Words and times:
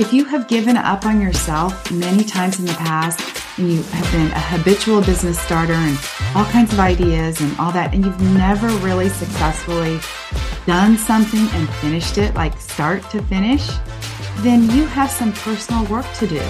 If 0.00 0.14
you 0.14 0.24
have 0.24 0.48
given 0.48 0.78
up 0.78 1.04
on 1.04 1.20
yourself 1.20 1.92
many 1.92 2.24
times 2.24 2.58
in 2.58 2.64
the 2.64 2.72
past 2.72 3.20
and 3.58 3.70
you 3.70 3.82
have 3.82 4.10
been 4.10 4.28
a 4.28 4.40
habitual 4.40 5.02
business 5.02 5.38
starter 5.38 5.74
and 5.74 5.98
all 6.34 6.46
kinds 6.46 6.72
of 6.72 6.80
ideas 6.80 7.42
and 7.42 7.54
all 7.58 7.70
that, 7.72 7.92
and 7.92 8.06
you've 8.06 8.20
never 8.32 8.68
really 8.78 9.10
successfully 9.10 10.00
done 10.64 10.96
something 10.96 11.46
and 11.52 11.68
finished 11.74 12.16
it, 12.16 12.34
like 12.34 12.58
start 12.58 13.02
to 13.10 13.20
finish, 13.24 13.68
then 14.38 14.62
you 14.70 14.86
have 14.86 15.10
some 15.10 15.34
personal 15.34 15.84
work 15.84 16.10
to 16.14 16.26
do. 16.26 16.42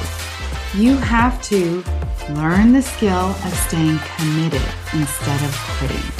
You 0.76 0.96
have 0.98 1.42
to 1.46 1.82
learn 2.28 2.72
the 2.72 2.82
skill 2.82 3.34
of 3.34 3.52
staying 3.66 3.98
committed 4.16 4.62
instead 4.92 5.42
of 5.42 5.52
quitting. 5.76 6.12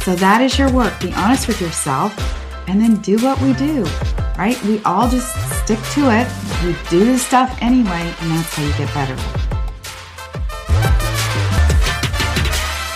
So 0.00 0.16
that 0.16 0.40
is 0.42 0.58
your 0.58 0.72
work. 0.72 0.98
Be 1.00 1.12
honest 1.12 1.46
with 1.46 1.60
yourself 1.60 2.12
and 2.66 2.80
then 2.80 2.96
do 2.96 3.18
what 3.18 3.40
we 3.40 3.52
do, 3.52 3.84
right? 4.36 4.60
We 4.64 4.82
all 4.82 5.08
just 5.08 5.32
stick 5.62 5.78
to 5.92 6.10
it. 6.10 6.41
We 6.64 6.76
do 6.90 7.04
the 7.04 7.18
stuff 7.18 7.58
anyway, 7.60 8.14
and 8.20 8.30
that's 8.30 8.54
how 8.54 8.62
you 8.62 8.72
get 8.78 8.94
better. 8.94 9.16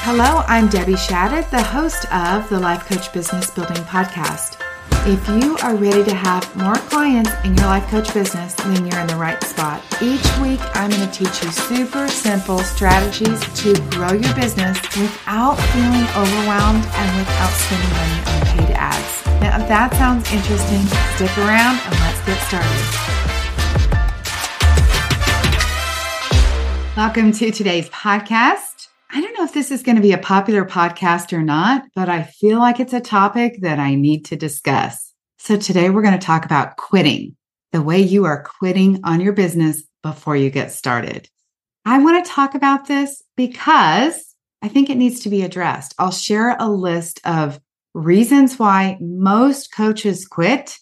Hello, 0.06 0.44
I'm 0.46 0.68
Debbie 0.68 0.92
Shadid, 0.92 1.50
the 1.50 1.64
host 1.64 2.06
of 2.12 2.48
the 2.48 2.60
Life 2.60 2.86
Coach 2.86 3.12
Business 3.12 3.50
Building 3.50 3.82
Podcast. 3.82 4.62
If 5.04 5.28
you 5.42 5.56
are 5.64 5.74
ready 5.74 6.04
to 6.04 6.14
have 6.14 6.54
more 6.54 6.76
clients 6.76 7.32
in 7.44 7.56
your 7.56 7.66
life 7.66 7.88
coach 7.88 8.14
business, 8.14 8.54
then 8.54 8.86
you're 8.86 9.00
in 9.00 9.08
the 9.08 9.16
right 9.16 9.42
spot. 9.42 9.82
Each 10.00 10.22
week, 10.38 10.60
I'm 10.76 10.90
going 10.90 11.02
to 11.02 11.10
teach 11.10 11.42
you 11.42 11.50
super 11.50 12.06
simple 12.06 12.60
strategies 12.60 13.40
to 13.62 13.74
grow 13.90 14.12
your 14.12 14.34
business 14.36 14.78
without 14.96 15.56
feeling 15.74 16.06
overwhelmed 16.14 16.86
and 16.86 17.18
without 17.18 17.50
spending 17.50 17.90
money 17.98 18.18
on 18.30 18.40
paid 18.46 18.76
ads. 18.76 19.26
Now, 19.42 19.58
if 19.60 19.66
that 19.66 19.92
sounds 19.94 20.30
interesting, 20.30 20.86
stick 21.16 21.36
around 21.38 21.80
and 21.82 21.94
let's 22.06 22.24
get 22.24 22.38
started. 22.46 23.15
Welcome 26.96 27.32
to 27.32 27.50
today's 27.50 27.90
podcast. 27.90 28.88
I 29.10 29.20
don't 29.20 29.36
know 29.36 29.44
if 29.44 29.52
this 29.52 29.70
is 29.70 29.82
going 29.82 29.96
to 29.96 30.02
be 30.02 30.12
a 30.12 30.18
popular 30.18 30.64
podcast 30.64 31.34
or 31.34 31.42
not, 31.42 31.84
but 31.94 32.08
I 32.08 32.22
feel 32.22 32.58
like 32.58 32.80
it's 32.80 32.94
a 32.94 33.02
topic 33.02 33.58
that 33.60 33.78
I 33.78 33.94
need 33.94 34.24
to 34.24 34.36
discuss. 34.36 35.12
So 35.36 35.58
today 35.58 35.90
we're 35.90 36.00
going 36.00 36.18
to 36.18 36.26
talk 36.26 36.46
about 36.46 36.78
quitting, 36.78 37.36
the 37.72 37.82
way 37.82 38.00
you 38.00 38.24
are 38.24 38.42
quitting 38.42 39.00
on 39.04 39.20
your 39.20 39.34
business 39.34 39.82
before 40.02 40.36
you 40.36 40.48
get 40.48 40.72
started. 40.72 41.28
I 41.84 41.98
want 41.98 42.24
to 42.24 42.30
talk 42.30 42.54
about 42.54 42.86
this 42.86 43.22
because 43.36 44.34
I 44.62 44.68
think 44.68 44.88
it 44.88 44.96
needs 44.96 45.20
to 45.20 45.28
be 45.28 45.42
addressed. 45.42 45.94
I'll 45.98 46.10
share 46.10 46.56
a 46.58 46.70
list 46.70 47.20
of 47.26 47.60
reasons 47.92 48.58
why 48.58 48.96
most 49.02 49.70
coaches 49.70 50.26
quit, 50.26 50.78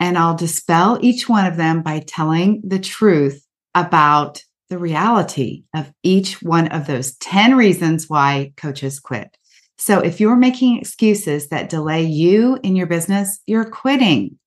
and 0.00 0.18
I'll 0.18 0.34
dispel 0.34 0.98
each 1.00 1.28
one 1.28 1.46
of 1.46 1.56
them 1.56 1.82
by 1.82 2.00
telling 2.00 2.62
the 2.64 2.80
truth 2.80 3.46
about 3.76 4.42
the 4.68 4.78
reality 4.78 5.64
of 5.74 5.92
each 6.02 6.42
one 6.42 6.68
of 6.68 6.86
those 6.86 7.16
10 7.16 7.56
reasons 7.56 8.08
why 8.08 8.52
coaches 8.56 9.00
quit. 9.00 9.36
So 9.78 9.98
if 9.98 10.20
you're 10.20 10.36
making 10.36 10.78
excuses 10.78 11.48
that 11.48 11.68
delay 11.68 12.04
you 12.04 12.58
in 12.62 12.76
your 12.76 12.86
business, 12.86 13.40
you're 13.46 13.68
quitting. 13.68 14.38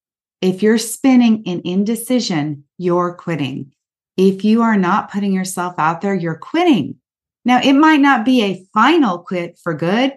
If 0.41 0.63
you're 0.63 0.77
spinning 0.77 1.43
in 1.43 1.61
indecision, 1.65 2.63
you're 2.77 3.15
quitting. 3.15 3.73
If 4.17 4.45
you 4.45 4.61
are 4.61 4.77
not 4.77 5.11
putting 5.11 5.33
yourself 5.33 5.75
out 5.77 6.01
there, 6.01 6.15
you're 6.15 6.37
quitting. 6.37 6.95
Now, 7.43 7.59
it 7.61 7.73
might 7.73 7.99
not 7.99 8.25
be 8.25 8.43
a 8.43 8.65
final 8.73 9.19
quit 9.19 9.59
for 9.61 9.73
good, 9.73 10.13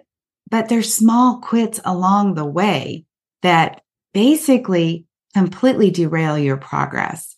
but 0.49 0.69
there's 0.69 0.93
small 0.93 1.39
quits 1.39 1.79
along 1.85 2.33
the 2.33 2.45
way 2.45 3.05
that 3.41 3.81
basically 4.13 5.05
completely 5.33 5.91
derail 5.91 6.37
your 6.37 6.57
progress. 6.57 7.35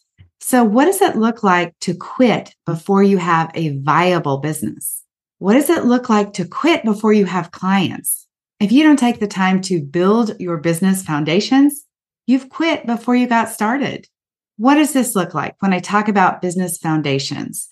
So, 0.52 0.66
what 0.66 0.84
does 0.84 1.02
it 1.02 1.16
look 1.16 1.44
like 1.44 1.80
to 1.80 1.94
quit 1.96 2.56
before 2.66 3.02
you 3.04 3.18
have 3.20 3.52
a 3.54 3.78
viable 3.78 4.40
business? 4.40 5.02
What 5.40 5.54
does 5.54 5.70
it 5.70 5.86
look 5.86 6.10
like 6.10 6.34
to 6.34 6.46
quit 6.46 6.84
before 6.84 7.14
you 7.14 7.24
have 7.24 7.52
clients? 7.52 8.28
If 8.60 8.70
you 8.70 8.84
don't 8.84 9.00
take 9.00 9.22
the 9.22 9.30
time 9.30 9.62
to 9.62 9.82
build 9.82 10.38
your 10.42 10.58
business 10.58 11.04
foundations, 11.04 11.86
you've 12.28 12.50
quit 12.50 12.86
before 12.86 13.16
you 13.16 13.28
got 13.28 13.48
started. 13.48 14.10
What 14.58 14.76
does 14.76 14.92
this 14.92 15.16
look 15.16 15.34
like 15.34 15.56
when 15.60 15.72
I 15.72 15.80
talk 15.80 16.10
about 16.10 16.42
business 16.42 16.78
foundations? 16.78 17.70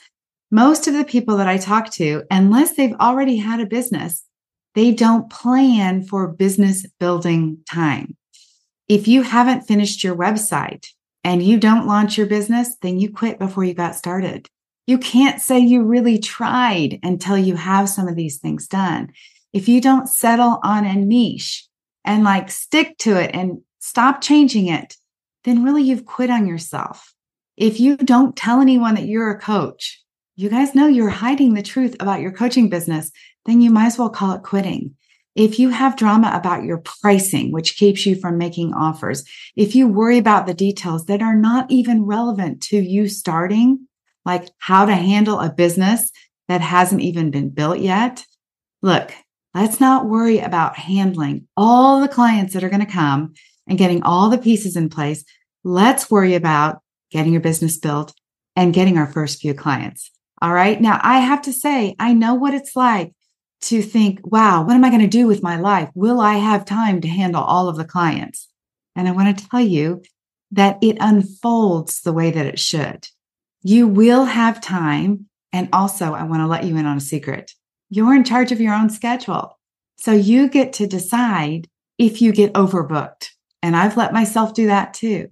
Most 0.49 0.87
of 0.87 0.93
the 0.93 1.03
people 1.03 1.35
that 1.35 1.49
I 1.49 1.57
talk 1.57 1.91
to, 1.95 2.23
unless 2.31 2.77
they've 2.77 2.95
already 2.95 3.35
had 3.35 3.59
a 3.59 3.65
business, 3.65 4.23
they 4.73 4.93
don't 4.93 5.29
plan 5.29 6.03
for 6.03 6.29
business 6.29 6.87
building 6.97 7.57
time. 7.69 8.15
If 8.87 9.05
you 9.05 9.23
haven't 9.23 9.67
finished 9.67 10.01
your 10.01 10.15
website, 10.15 10.85
and 11.23 11.43
you 11.43 11.59
don't 11.59 11.87
launch 11.87 12.17
your 12.17 12.27
business, 12.27 12.75
then 12.81 12.99
you 12.99 13.11
quit 13.11 13.39
before 13.39 13.63
you 13.63 13.73
got 13.73 13.95
started. 13.95 14.49
You 14.87 14.97
can't 14.97 15.41
say 15.41 15.59
you 15.59 15.83
really 15.83 16.17
tried 16.17 16.99
until 17.03 17.37
you 17.37 17.55
have 17.55 17.89
some 17.89 18.07
of 18.07 18.15
these 18.15 18.37
things 18.37 18.67
done. 18.67 19.11
If 19.53 19.67
you 19.67 19.81
don't 19.81 20.07
settle 20.07 20.59
on 20.63 20.85
a 20.85 20.95
niche 20.95 21.67
and 22.05 22.23
like 22.23 22.49
stick 22.49 22.97
to 22.99 23.19
it 23.21 23.31
and 23.33 23.59
stop 23.79 24.21
changing 24.21 24.67
it, 24.67 24.95
then 25.43 25.63
really 25.63 25.83
you've 25.83 26.05
quit 26.05 26.29
on 26.29 26.47
yourself. 26.47 27.13
If 27.57 27.79
you 27.79 27.97
don't 27.97 28.35
tell 28.35 28.61
anyone 28.61 28.95
that 28.95 29.07
you're 29.07 29.31
a 29.31 29.39
coach, 29.39 30.01
you 30.35 30.49
guys 30.49 30.73
know 30.73 30.87
you're 30.87 31.09
hiding 31.09 31.53
the 31.53 31.61
truth 31.61 31.95
about 31.99 32.21
your 32.21 32.31
coaching 32.31 32.69
business, 32.69 33.11
then 33.45 33.61
you 33.61 33.69
might 33.69 33.87
as 33.87 33.97
well 33.97 34.09
call 34.09 34.31
it 34.33 34.43
quitting. 34.43 34.95
If 35.39 35.57
you 35.57 35.69
have 35.69 35.95
drama 35.95 36.33
about 36.33 36.65
your 36.65 36.79
pricing, 36.79 37.53
which 37.53 37.77
keeps 37.77 38.05
you 38.05 38.19
from 38.19 38.37
making 38.37 38.73
offers, 38.73 39.23
if 39.55 39.73
you 39.73 39.87
worry 39.87 40.17
about 40.17 40.47
the 40.47 40.53
details 40.53 41.05
that 41.05 41.21
are 41.21 41.33
not 41.33 41.71
even 41.71 42.03
relevant 42.03 42.61
to 42.63 42.77
you 42.77 43.07
starting, 43.07 43.87
like 44.25 44.49
how 44.57 44.85
to 44.85 44.93
handle 44.93 45.39
a 45.39 45.49
business 45.49 46.11
that 46.49 46.59
hasn't 46.59 46.99
even 46.99 47.31
been 47.31 47.51
built 47.51 47.79
yet, 47.79 48.25
look, 48.81 49.13
let's 49.55 49.79
not 49.79 50.09
worry 50.09 50.39
about 50.39 50.75
handling 50.75 51.47
all 51.55 52.01
the 52.01 52.09
clients 52.09 52.53
that 52.53 52.65
are 52.65 52.69
going 52.69 52.85
to 52.85 52.91
come 52.91 53.33
and 53.65 53.79
getting 53.79 54.03
all 54.03 54.29
the 54.29 54.37
pieces 54.37 54.75
in 54.75 54.89
place. 54.89 55.23
Let's 55.63 56.11
worry 56.11 56.35
about 56.35 56.81
getting 57.11 57.31
your 57.31 57.41
business 57.41 57.77
built 57.77 58.13
and 58.57 58.73
getting 58.73 58.97
our 58.97 59.07
first 59.07 59.39
few 59.39 59.53
clients. 59.53 60.11
All 60.41 60.51
right. 60.51 60.81
Now 60.81 60.99
I 61.01 61.19
have 61.19 61.43
to 61.43 61.53
say, 61.53 61.95
I 61.97 62.11
know 62.11 62.33
what 62.33 62.53
it's 62.53 62.75
like 62.75 63.13
to 63.61 63.81
think, 63.81 64.19
wow, 64.23 64.63
what 64.63 64.75
am 64.75 64.85
I 64.85 64.89
going 64.89 65.01
to 65.01 65.07
do 65.07 65.27
with 65.27 65.43
my 65.43 65.57
life? 65.57 65.89
Will 65.93 66.19
I 66.19 66.35
have 66.35 66.65
time 66.65 67.01
to 67.01 67.07
handle 67.07 67.43
all 67.43 67.67
of 67.67 67.75
the 67.75 67.85
clients? 67.85 68.47
And 68.95 69.07
I 69.07 69.11
want 69.11 69.37
to 69.37 69.47
tell 69.47 69.61
you 69.61 70.01
that 70.51 70.77
it 70.81 70.97
unfolds 70.99 72.01
the 72.01 72.13
way 72.13 72.31
that 72.31 72.45
it 72.45 72.59
should. 72.59 73.07
You 73.61 73.87
will 73.87 74.25
have 74.25 74.61
time. 74.61 75.25
And 75.51 75.69
also, 75.73 76.13
I 76.13 76.23
want 76.23 76.41
to 76.41 76.47
let 76.47 76.63
you 76.63 76.77
in 76.77 76.85
on 76.85 76.97
a 76.97 77.01
secret. 77.01 77.51
You're 77.89 78.15
in 78.15 78.23
charge 78.23 78.51
of 78.51 78.61
your 78.61 78.73
own 78.73 78.89
schedule. 78.89 79.57
So 79.97 80.11
you 80.11 80.47
get 80.47 80.73
to 80.73 80.87
decide 80.87 81.67
if 81.97 82.21
you 82.21 82.31
get 82.31 82.53
overbooked. 82.53 83.29
And 83.61 83.75
I've 83.75 83.97
let 83.97 84.13
myself 84.13 84.53
do 84.53 84.67
that 84.67 84.93
too. 84.93 85.27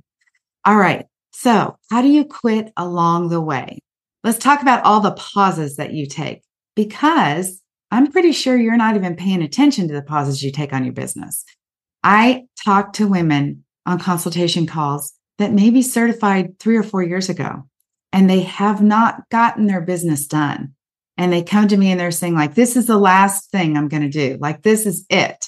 All 0.66 0.76
right. 0.76 1.06
So, 1.32 1.78
how 1.92 2.02
do 2.02 2.10
you 2.10 2.26
quit 2.26 2.74
along 2.76 3.30
the 3.30 3.40
way? 3.40 3.80
Let's 4.24 4.40
talk 4.40 4.62
about 4.62 4.84
all 4.84 5.00
the 5.00 5.12
pauses 5.12 5.78
that 5.78 5.94
you 5.94 6.08
take 6.08 6.42
because 6.76 7.62
I'm 7.92 8.12
pretty 8.12 8.32
sure 8.32 8.58
you're 8.58 8.78
not 8.78 8.96
even 8.96 9.16
paying 9.16 9.42
attention 9.42 9.88
to 9.88 9.94
the 9.94 10.02
pauses 10.02 10.44
you 10.44 10.52
take 10.52 10.74
on 10.74 10.84
your 10.84 10.94
business. 10.94 11.46
I 12.04 12.46
talk 12.64 12.94
to 12.94 13.08
women 13.08 13.64
on 13.86 14.00
consultation 14.00 14.66
calls 14.66 15.14
that 15.38 15.54
may 15.54 15.70
be 15.70 15.82
certified 15.82 16.60
three 16.60 16.78
or 16.78 16.84
four 16.84 17.04
years 17.04 17.30
ago, 17.30 17.68
and 18.12 18.30
they 18.30 18.42
have 18.42 18.82
not 18.82 19.30
gotten 19.30 19.68
their 19.68 19.82
business 19.82 20.28
done. 20.28 20.74
And 21.18 21.34
they 21.34 21.42
come 21.42 21.68
to 21.68 21.78
me 21.78 21.90
and 21.90 22.00
they're 22.00 22.12
saying, 22.12 22.36
like, 22.36 22.54
this 22.54 22.76
is 22.76 22.86
the 22.86 22.98
last 22.98 23.50
thing 23.50 23.76
I'm 23.76 23.88
going 23.88 24.04
to 24.04 24.10
do. 24.10 24.38
Like, 24.40 24.62
this 24.62 24.86
is 24.86 25.06
it. 25.10 25.48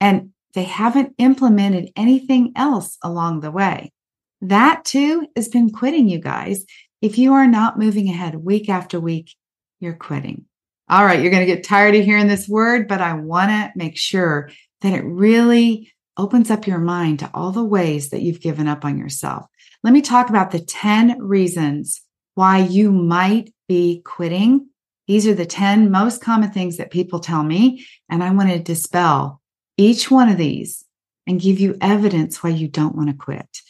And 0.00 0.32
they 0.54 0.64
haven't 0.64 1.14
implemented 1.18 1.90
anything 1.96 2.52
else 2.56 2.98
along 3.02 3.40
the 3.40 3.50
way. 3.50 3.92
That 4.40 4.84
too 4.84 5.26
has 5.34 5.48
been 5.48 5.70
quitting, 5.70 6.08
you 6.08 6.20
guys. 6.20 6.64
If 7.00 7.16
you 7.16 7.32
are 7.34 7.46
not 7.46 7.78
moving 7.78 8.08
ahead 8.08 8.34
week 8.34 8.68
after 8.68 9.00
week, 9.00 9.34
you're 9.80 9.94
quitting. 9.94 10.44
All 10.90 11.04
right, 11.04 11.20
you're 11.20 11.30
going 11.30 11.46
to 11.46 11.54
get 11.54 11.64
tired 11.64 11.94
of 11.94 12.04
hearing 12.04 12.28
this 12.28 12.48
word, 12.48 12.88
but 12.88 13.02
I 13.02 13.12
want 13.12 13.50
to 13.50 13.72
make 13.76 13.98
sure 13.98 14.50
that 14.80 14.94
it 14.94 15.04
really 15.04 15.92
opens 16.16 16.50
up 16.50 16.66
your 16.66 16.78
mind 16.78 17.18
to 17.18 17.30
all 17.34 17.52
the 17.52 17.64
ways 17.64 18.08
that 18.10 18.22
you've 18.22 18.40
given 18.40 18.66
up 18.66 18.86
on 18.86 18.96
yourself. 18.96 19.46
Let 19.84 19.92
me 19.92 20.00
talk 20.00 20.30
about 20.30 20.50
the 20.50 20.60
10 20.60 21.20
reasons 21.20 22.00
why 22.34 22.58
you 22.58 22.90
might 22.90 23.52
be 23.68 24.00
quitting. 24.04 24.68
These 25.06 25.26
are 25.26 25.34
the 25.34 25.44
10 25.44 25.90
most 25.90 26.22
common 26.22 26.52
things 26.52 26.78
that 26.78 26.90
people 26.90 27.20
tell 27.20 27.42
me, 27.42 27.86
and 28.08 28.24
I 28.24 28.30
want 28.30 28.48
to 28.48 28.58
dispel 28.58 29.42
each 29.76 30.10
one 30.10 30.30
of 30.30 30.38
these 30.38 30.84
and 31.26 31.40
give 31.40 31.60
you 31.60 31.76
evidence 31.82 32.42
why 32.42 32.50
you 32.50 32.66
don't 32.66 32.96
want 32.96 33.10
to 33.10 33.14
quit. 33.14 33.60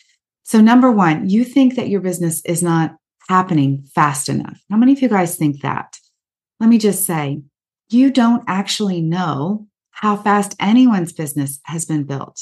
So, 0.44 0.60
number 0.60 0.90
one, 0.90 1.28
you 1.28 1.44
think 1.44 1.74
that 1.74 1.88
your 1.88 2.00
business 2.00 2.42
is 2.44 2.62
not 2.62 2.94
happening 3.28 3.82
fast 3.94 4.28
enough. 4.28 4.60
How 4.70 4.76
many 4.76 4.92
of 4.92 5.02
you 5.02 5.08
guys 5.08 5.36
think 5.36 5.62
that? 5.62 5.98
Let 6.60 6.68
me 6.68 6.78
just 6.78 7.04
say, 7.04 7.42
you 7.90 8.10
don't 8.10 8.44
actually 8.46 9.00
know 9.00 9.66
how 9.90 10.16
fast 10.16 10.54
anyone's 10.60 11.12
business 11.12 11.60
has 11.64 11.84
been 11.84 12.04
built. 12.04 12.40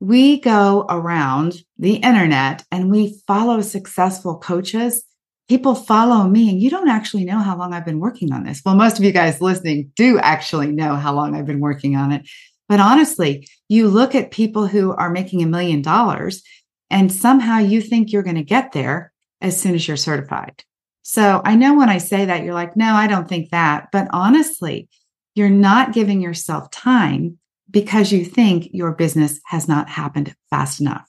we 0.00 0.38
go 0.40 0.84
around 0.90 1.62
the 1.78 1.94
internet 1.96 2.62
and 2.70 2.90
we 2.90 3.18
follow 3.26 3.60
successful 3.62 4.38
coaches. 4.38 5.04
People 5.48 5.74
follow 5.74 6.24
me, 6.26 6.48
and 6.48 6.60
you 6.60 6.70
don't 6.70 6.88
actually 6.88 7.24
know 7.24 7.38
how 7.38 7.56
long 7.56 7.74
I've 7.74 7.84
been 7.84 8.00
working 8.00 8.32
on 8.32 8.44
this. 8.44 8.62
Well, 8.64 8.74
most 8.74 8.98
of 8.98 9.04
you 9.04 9.12
guys 9.12 9.42
listening 9.42 9.90
do 9.94 10.18
actually 10.18 10.72
know 10.72 10.96
how 10.96 11.14
long 11.14 11.34
I've 11.34 11.46
been 11.46 11.60
working 11.60 11.96
on 11.96 12.12
it. 12.12 12.26
But 12.68 12.80
honestly, 12.80 13.46
you 13.68 13.88
look 13.88 14.14
at 14.14 14.30
people 14.30 14.66
who 14.66 14.92
are 14.92 15.10
making 15.10 15.42
a 15.42 15.46
million 15.46 15.82
dollars 15.82 16.42
and 16.90 17.12
somehow 17.12 17.58
you 17.58 17.82
think 17.82 18.10
you're 18.10 18.22
going 18.22 18.36
to 18.36 18.42
get 18.42 18.72
there 18.72 19.12
as 19.42 19.60
soon 19.60 19.74
as 19.74 19.86
you're 19.86 19.98
certified. 19.98 20.64
So 21.06 21.42
I 21.44 21.54
know 21.54 21.76
when 21.76 21.90
I 21.90 21.98
say 21.98 22.24
that, 22.24 22.44
you're 22.44 22.54
like, 22.54 22.76
no, 22.76 22.94
I 22.94 23.06
don't 23.06 23.28
think 23.28 23.50
that. 23.50 23.88
But 23.92 24.08
honestly, 24.10 24.88
you're 25.34 25.50
not 25.50 25.92
giving 25.92 26.22
yourself 26.22 26.70
time 26.70 27.38
because 27.70 28.10
you 28.10 28.24
think 28.24 28.68
your 28.72 28.92
business 28.92 29.38
has 29.44 29.68
not 29.68 29.88
happened 29.88 30.34
fast 30.48 30.80
enough. 30.80 31.06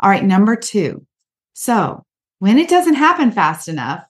All 0.00 0.10
right, 0.10 0.24
number 0.24 0.56
two. 0.56 1.06
So 1.54 2.04
when 2.40 2.58
it 2.58 2.68
doesn't 2.68 2.94
happen 2.94 3.30
fast 3.30 3.68
enough, 3.68 4.04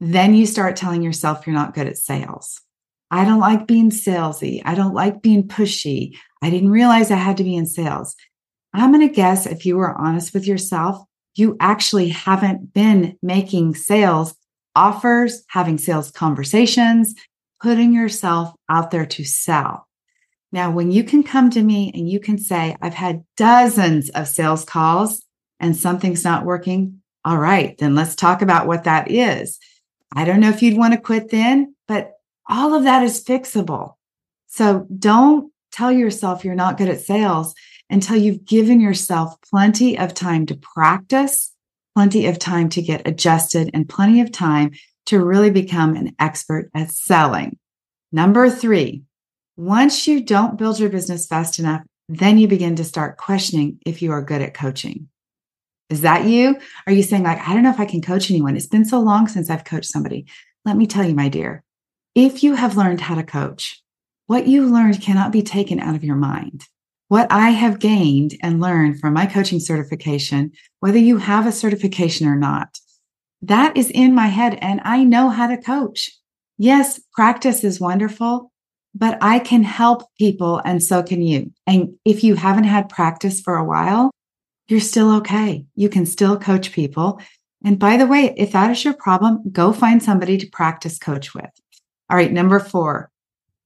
then 0.00 0.34
you 0.34 0.46
start 0.46 0.74
telling 0.74 1.02
yourself 1.02 1.46
you're 1.46 1.54
not 1.54 1.74
good 1.74 1.86
at 1.86 1.96
sales. 1.96 2.60
I 3.08 3.24
don't 3.24 3.40
like 3.40 3.68
being 3.68 3.90
salesy. 3.90 4.62
I 4.64 4.74
don't 4.74 4.94
like 4.94 5.22
being 5.22 5.46
pushy. 5.46 6.16
I 6.42 6.50
didn't 6.50 6.70
realize 6.70 7.12
I 7.12 7.16
had 7.16 7.36
to 7.36 7.44
be 7.44 7.54
in 7.54 7.66
sales. 7.66 8.16
I'm 8.72 8.92
going 8.92 9.06
to 9.06 9.14
guess 9.14 9.46
if 9.46 9.64
you 9.64 9.76
were 9.76 9.96
honest 9.96 10.34
with 10.34 10.46
yourself, 10.46 11.04
you 11.36 11.56
actually 11.60 12.08
haven't 12.08 12.72
been 12.72 13.16
making 13.22 13.76
sales 13.76 14.34
offers, 14.74 15.44
having 15.48 15.78
sales 15.78 16.10
conversations, 16.10 17.14
putting 17.60 17.94
yourself 17.94 18.52
out 18.68 18.90
there 18.90 19.06
to 19.06 19.24
sell. 19.24 19.86
Now, 20.50 20.70
when 20.70 20.92
you 20.92 21.04
can 21.04 21.22
come 21.22 21.50
to 21.50 21.62
me 21.62 21.90
and 21.94 22.08
you 22.08 22.20
can 22.20 22.38
say, 22.38 22.76
I've 22.82 22.94
had 22.94 23.24
dozens 23.36 24.10
of 24.10 24.28
sales 24.28 24.64
calls 24.64 25.22
and 25.60 25.76
something's 25.76 26.24
not 26.24 26.44
working, 26.44 27.00
all 27.24 27.38
right, 27.38 27.78
then 27.78 27.94
let's 27.94 28.14
talk 28.14 28.42
about 28.42 28.66
what 28.66 28.84
that 28.84 29.10
is. 29.10 29.58
I 30.14 30.24
don't 30.24 30.40
know 30.40 30.50
if 30.50 30.62
you'd 30.62 30.76
want 30.76 30.92
to 30.92 31.00
quit 31.00 31.30
then, 31.30 31.74
but 31.88 32.12
all 32.48 32.74
of 32.74 32.84
that 32.84 33.02
is 33.02 33.24
fixable. 33.24 33.94
So 34.48 34.86
don't 34.98 35.50
tell 35.70 35.90
yourself 35.90 36.44
you're 36.44 36.54
not 36.54 36.76
good 36.76 36.88
at 36.88 37.00
sales 37.00 37.54
until 37.88 38.16
you've 38.16 38.44
given 38.44 38.80
yourself 38.80 39.34
plenty 39.48 39.98
of 39.98 40.12
time 40.12 40.44
to 40.46 40.54
practice, 40.54 41.51
plenty 41.94 42.26
of 42.26 42.38
time 42.38 42.68
to 42.70 42.82
get 42.82 43.06
adjusted, 43.06 43.70
and 43.74 43.88
plenty 43.88 44.20
of 44.20 44.32
time 44.32 44.72
to 45.06 45.22
really 45.22 45.50
become 45.50 45.94
an 45.94 46.14
expert 46.18 46.70
at 46.74 46.90
selling. 46.90 47.58
Number 48.12 48.48
three, 48.48 49.02
once 49.56 50.06
you 50.06 50.22
don't 50.24 50.58
build 50.58 50.78
your 50.78 50.90
business 50.90 51.26
fast 51.26 51.58
enough, 51.58 51.82
then 52.08 52.38
you 52.38 52.48
begin 52.48 52.76
to 52.76 52.84
start 52.84 53.16
questioning 53.16 53.78
if 53.86 54.02
you 54.02 54.12
are 54.12 54.22
good 54.22 54.42
at 54.42 54.54
coaching. 54.54 55.08
Is 55.90 56.02
that 56.02 56.24
you? 56.24 56.56
Are 56.86 56.92
you 56.92 57.02
saying, 57.02 57.22
like, 57.22 57.46
I 57.46 57.52
don't 57.52 57.62
know 57.62 57.70
if 57.70 57.80
I 57.80 57.84
can 57.84 58.00
coach 58.00 58.30
anyone? 58.30 58.56
It's 58.56 58.66
been 58.66 58.84
so 58.84 59.00
long 59.00 59.28
since 59.28 59.50
I've 59.50 59.64
coached 59.64 59.90
somebody. 59.90 60.26
Let 60.64 60.76
me 60.76 60.86
tell 60.86 61.04
you, 61.04 61.14
my 61.14 61.28
dear, 61.28 61.62
if 62.14 62.42
you 62.42 62.54
have 62.54 62.76
learned 62.76 63.00
how 63.00 63.14
to 63.14 63.22
coach, 63.22 63.82
what 64.26 64.46
you've 64.46 64.70
learned 64.70 65.02
cannot 65.02 65.32
be 65.32 65.42
taken 65.42 65.80
out 65.80 65.94
of 65.94 66.04
your 66.04 66.16
mind 66.16 66.66
what 67.12 67.30
I 67.30 67.50
have 67.50 67.78
gained 67.78 68.38
and 68.40 68.58
learned 68.58 68.98
from 68.98 69.12
my 69.12 69.26
coaching 69.26 69.60
certification, 69.60 70.52
whether 70.82 70.98
you 70.98 71.18
have 71.18 71.46
a 71.46 71.52
certification 71.52 72.26
or 72.26 72.34
not, 72.34 72.80
that 73.40 73.76
is 73.76 73.88
in 73.88 74.16
my 74.16 74.26
head 74.26 74.58
and 74.60 74.80
I 74.82 75.04
know 75.04 75.28
how 75.28 75.46
to 75.46 75.56
coach. 75.56 76.10
Yes, 76.58 77.00
practice 77.12 77.62
is 77.62 77.78
wonderful, 77.78 78.50
but 78.92 79.16
I 79.22 79.38
can 79.38 79.62
help 79.62 80.02
people 80.18 80.60
and 80.64 80.82
so 80.82 81.04
can 81.04 81.22
you. 81.22 81.52
And 81.68 81.94
if 82.04 82.24
you 82.24 82.34
haven't 82.34 82.64
had 82.64 82.88
practice 82.88 83.40
for 83.40 83.56
a 83.56 83.64
while, 83.64 84.10
you're 84.66 84.80
still 84.80 85.14
okay. 85.18 85.64
You 85.76 85.88
can 85.88 86.04
still 86.04 86.36
coach 86.36 86.72
people. 86.72 87.20
And 87.64 87.78
by 87.78 87.96
the 87.96 88.08
way, 88.08 88.34
if 88.36 88.50
that 88.50 88.72
is 88.72 88.84
your 88.84 88.94
problem, 88.94 89.52
go 89.52 89.72
find 89.72 90.02
somebody 90.02 90.36
to 90.36 90.50
practice 90.50 90.98
coach 90.98 91.32
with. 91.32 91.50
All 92.10 92.16
right, 92.16 92.32
number 92.32 92.58
four. 92.58 93.08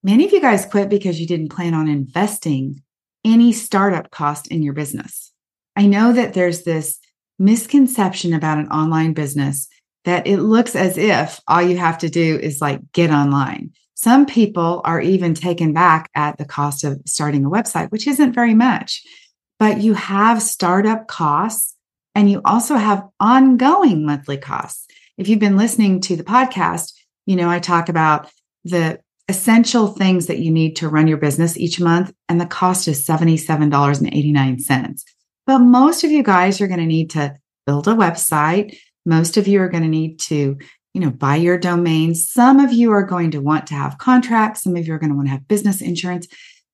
Many 0.02 0.26
of 0.26 0.32
you 0.32 0.42
guys 0.42 0.66
quit 0.66 0.90
because 0.90 1.18
you 1.18 1.26
didn't 1.26 1.48
plan 1.48 1.72
on 1.72 1.88
investing 1.88 2.82
any 3.24 3.54
startup 3.54 4.10
cost 4.10 4.48
in 4.48 4.62
your 4.62 4.74
business. 4.74 5.32
I 5.76 5.86
know 5.86 6.12
that 6.12 6.34
there's 6.34 6.64
this 6.64 6.98
misconception 7.38 8.32
about 8.32 8.58
an 8.58 8.68
online 8.68 9.12
business 9.12 9.68
that 10.04 10.26
it 10.26 10.38
looks 10.38 10.76
as 10.76 10.96
if 10.96 11.40
all 11.48 11.62
you 11.62 11.76
have 11.76 11.98
to 11.98 12.08
do 12.08 12.38
is 12.38 12.60
like 12.60 12.80
get 12.92 13.10
online. 13.10 13.72
Some 13.94 14.26
people 14.26 14.82
are 14.84 15.00
even 15.00 15.34
taken 15.34 15.72
back 15.72 16.10
at 16.14 16.38
the 16.38 16.44
cost 16.44 16.84
of 16.84 17.00
starting 17.06 17.44
a 17.44 17.50
website, 17.50 17.90
which 17.90 18.06
isn't 18.06 18.32
very 18.32 18.54
much, 18.54 19.02
but 19.58 19.80
you 19.80 19.94
have 19.94 20.42
startup 20.42 21.08
costs 21.08 21.74
and 22.14 22.30
you 22.30 22.40
also 22.44 22.76
have 22.76 23.06
ongoing 23.20 24.06
monthly 24.06 24.38
costs. 24.38 24.86
If 25.18 25.28
you've 25.28 25.40
been 25.40 25.56
listening 25.56 26.00
to 26.02 26.16
the 26.16 26.24
podcast, 26.24 26.92
you 27.26 27.36
know, 27.36 27.48
I 27.48 27.58
talk 27.58 27.88
about 27.88 28.30
the 28.64 29.00
essential 29.28 29.88
things 29.88 30.26
that 30.26 30.38
you 30.38 30.50
need 30.50 30.76
to 30.76 30.88
run 30.88 31.08
your 31.08 31.18
business 31.18 31.58
each 31.58 31.80
month, 31.80 32.12
and 32.28 32.40
the 32.40 32.46
cost 32.46 32.86
is 32.86 33.04
$77.89. 33.04 35.02
But 35.46 35.60
most 35.60 36.04
of 36.04 36.10
you 36.10 36.22
guys 36.22 36.60
are 36.60 36.66
going 36.66 36.80
to 36.80 36.86
need 36.86 37.10
to 37.10 37.36
build 37.66 37.86
a 37.88 37.92
website. 37.92 38.76
Most 39.04 39.36
of 39.36 39.46
you 39.46 39.60
are 39.60 39.68
going 39.68 39.84
to 39.84 39.88
need 39.88 40.18
to, 40.20 40.58
you 40.92 41.00
know, 41.00 41.10
buy 41.10 41.36
your 41.36 41.56
domain. 41.58 42.14
Some 42.14 42.58
of 42.58 42.72
you 42.72 42.92
are 42.92 43.04
going 43.04 43.30
to 43.30 43.40
want 43.40 43.66
to 43.68 43.74
have 43.74 43.98
contracts. 43.98 44.62
Some 44.62 44.76
of 44.76 44.86
you 44.86 44.94
are 44.94 44.98
going 44.98 45.10
to 45.10 45.16
want 45.16 45.28
to 45.28 45.32
have 45.32 45.48
business 45.48 45.80
insurance. 45.80 46.26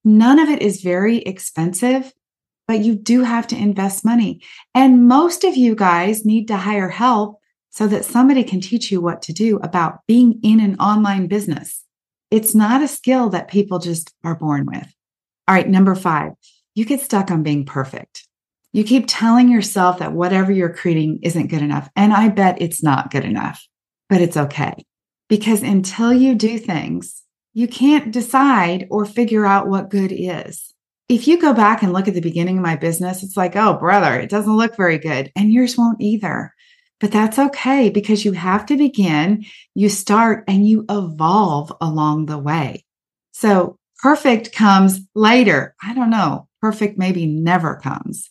None 0.04 0.38
of 0.38 0.48
it 0.48 0.62
is 0.62 0.82
very 0.82 1.18
expensive, 1.18 2.12
but 2.66 2.80
you 2.80 2.94
do 2.94 3.22
have 3.22 3.46
to 3.48 3.56
invest 3.56 4.04
money. 4.04 4.42
And 4.74 5.06
most 5.06 5.44
of 5.44 5.56
you 5.56 5.74
guys 5.74 6.24
need 6.24 6.48
to 6.48 6.56
hire 6.56 6.88
help 6.88 7.38
so 7.70 7.86
that 7.86 8.04
somebody 8.04 8.44
can 8.44 8.60
teach 8.60 8.90
you 8.90 9.00
what 9.00 9.22
to 9.22 9.32
do 9.32 9.58
about 9.58 10.00
being 10.06 10.40
in 10.42 10.60
an 10.60 10.76
online 10.78 11.26
business. 11.26 11.84
It's 12.30 12.54
not 12.54 12.82
a 12.82 12.88
skill 12.88 13.28
that 13.30 13.48
people 13.48 13.78
just 13.78 14.12
are 14.24 14.34
born 14.34 14.66
with. 14.66 14.92
All 15.46 15.54
right, 15.54 15.68
number 15.68 15.94
five, 15.94 16.32
you 16.74 16.84
get 16.84 17.00
stuck 17.00 17.30
on 17.30 17.42
being 17.42 17.64
perfect. 17.64 18.26
You 18.72 18.84
keep 18.84 19.04
telling 19.06 19.48
yourself 19.48 19.98
that 19.98 20.12
whatever 20.12 20.50
you're 20.50 20.72
creating 20.72 21.20
isn't 21.22 21.48
good 21.48 21.62
enough. 21.62 21.88
And 21.94 22.12
I 22.12 22.28
bet 22.28 22.62
it's 22.62 22.82
not 22.82 23.10
good 23.10 23.24
enough, 23.24 23.66
but 24.08 24.20
it's 24.20 24.36
okay. 24.36 24.74
Because 25.28 25.62
until 25.62 26.12
you 26.12 26.34
do 26.34 26.58
things, 26.58 27.22
you 27.54 27.68
can't 27.68 28.12
decide 28.12 28.86
or 28.90 29.04
figure 29.04 29.44
out 29.44 29.68
what 29.68 29.90
good 29.90 30.12
is. 30.12 30.72
If 31.08 31.28
you 31.28 31.38
go 31.38 31.52
back 31.52 31.82
and 31.82 31.92
look 31.92 32.08
at 32.08 32.14
the 32.14 32.20
beginning 32.20 32.56
of 32.56 32.62
my 32.62 32.76
business, 32.76 33.22
it's 33.22 33.36
like, 33.36 33.56
oh, 33.56 33.74
brother, 33.74 34.18
it 34.18 34.30
doesn't 34.30 34.56
look 34.56 34.76
very 34.76 34.98
good. 34.98 35.30
And 35.36 35.52
yours 35.52 35.76
won't 35.76 36.00
either. 36.00 36.54
But 37.00 37.12
that's 37.12 37.38
okay 37.38 37.90
because 37.90 38.24
you 38.24 38.32
have 38.32 38.64
to 38.66 38.76
begin, 38.76 39.44
you 39.74 39.88
start, 39.88 40.44
and 40.46 40.66
you 40.66 40.86
evolve 40.88 41.72
along 41.80 42.26
the 42.26 42.38
way. 42.38 42.84
So 43.32 43.76
perfect 43.98 44.52
comes 44.52 45.00
later. 45.14 45.74
I 45.82 45.94
don't 45.94 46.10
know. 46.10 46.48
Perfect 46.60 46.96
maybe 46.98 47.26
never 47.26 47.76
comes, 47.76 48.30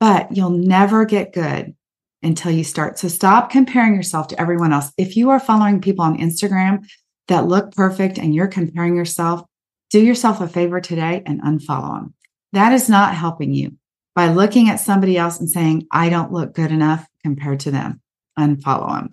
but 0.00 0.34
you'll 0.34 0.50
never 0.50 1.04
get 1.04 1.32
good 1.32 1.74
until 2.22 2.50
you 2.50 2.64
start. 2.64 2.98
So 2.98 3.08
stop 3.08 3.50
comparing 3.50 3.94
yourself 3.94 4.28
to 4.28 4.40
everyone 4.40 4.72
else. 4.72 4.92
If 4.98 5.16
you 5.16 5.30
are 5.30 5.40
following 5.40 5.80
people 5.80 6.04
on 6.04 6.18
Instagram 6.18 6.86
that 7.28 7.46
look 7.46 7.72
perfect 7.74 8.18
and 8.18 8.34
you're 8.34 8.48
comparing 8.48 8.96
yourself, 8.96 9.42
do 9.90 10.00
yourself 10.00 10.40
a 10.40 10.48
favor 10.48 10.80
today 10.80 11.22
and 11.24 11.42
unfollow 11.42 11.94
them. 11.94 12.14
That 12.52 12.72
is 12.72 12.88
not 12.88 13.14
helping 13.14 13.54
you 13.54 13.76
by 14.14 14.32
looking 14.32 14.68
at 14.68 14.80
somebody 14.80 15.16
else 15.16 15.38
and 15.38 15.48
saying, 15.48 15.86
I 15.92 16.08
don't 16.08 16.32
look 16.32 16.54
good 16.54 16.72
enough 16.72 17.06
compared 17.22 17.60
to 17.60 17.70
them 17.70 18.00
unfollow 18.38 18.88
them. 18.88 19.10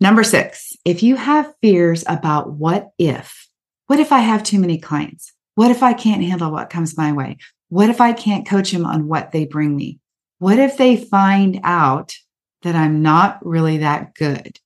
Number 0.00 0.24
six, 0.24 0.76
if 0.84 1.02
you 1.02 1.16
have 1.16 1.54
fears 1.60 2.04
about 2.08 2.52
what 2.52 2.90
if, 2.98 3.48
what 3.86 4.00
if 4.00 4.10
I 4.10 4.18
have 4.20 4.42
too 4.42 4.58
many 4.58 4.78
clients? 4.78 5.32
What 5.54 5.70
if 5.70 5.82
I 5.82 5.92
can't 5.92 6.24
handle 6.24 6.50
what 6.50 6.70
comes 6.70 6.96
my 6.96 7.12
way? 7.12 7.36
What 7.68 7.90
if 7.90 8.00
I 8.00 8.12
can't 8.12 8.48
coach 8.48 8.72
them 8.72 8.86
on 8.86 9.06
what 9.06 9.32
they 9.32 9.44
bring 9.44 9.76
me? 9.76 10.00
What 10.42 10.58
if 10.58 10.76
they 10.76 10.96
find 10.96 11.60
out 11.62 12.16
that 12.62 12.74
I'm 12.74 13.00
not 13.00 13.38
really 13.46 13.78
that 13.78 14.12
good? 14.16 14.58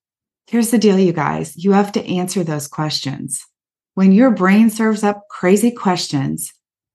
Here's 0.47 0.71
the 0.71 0.79
deal, 0.79 0.99
you 0.99 1.13
guys. 1.13 1.55
You 1.55 1.73
have 1.73 1.93
to 1.93 2.07
answer 2.07 2.43
those 2.43 2.67
questions. 2.67 3.45
When 3.93 4.11
your 4.11 4.31
brain 4.31 4.71
serves 4.71 5.05
up 5.05 5.25
crazy 5.29 5.71
questions 5.71 6.51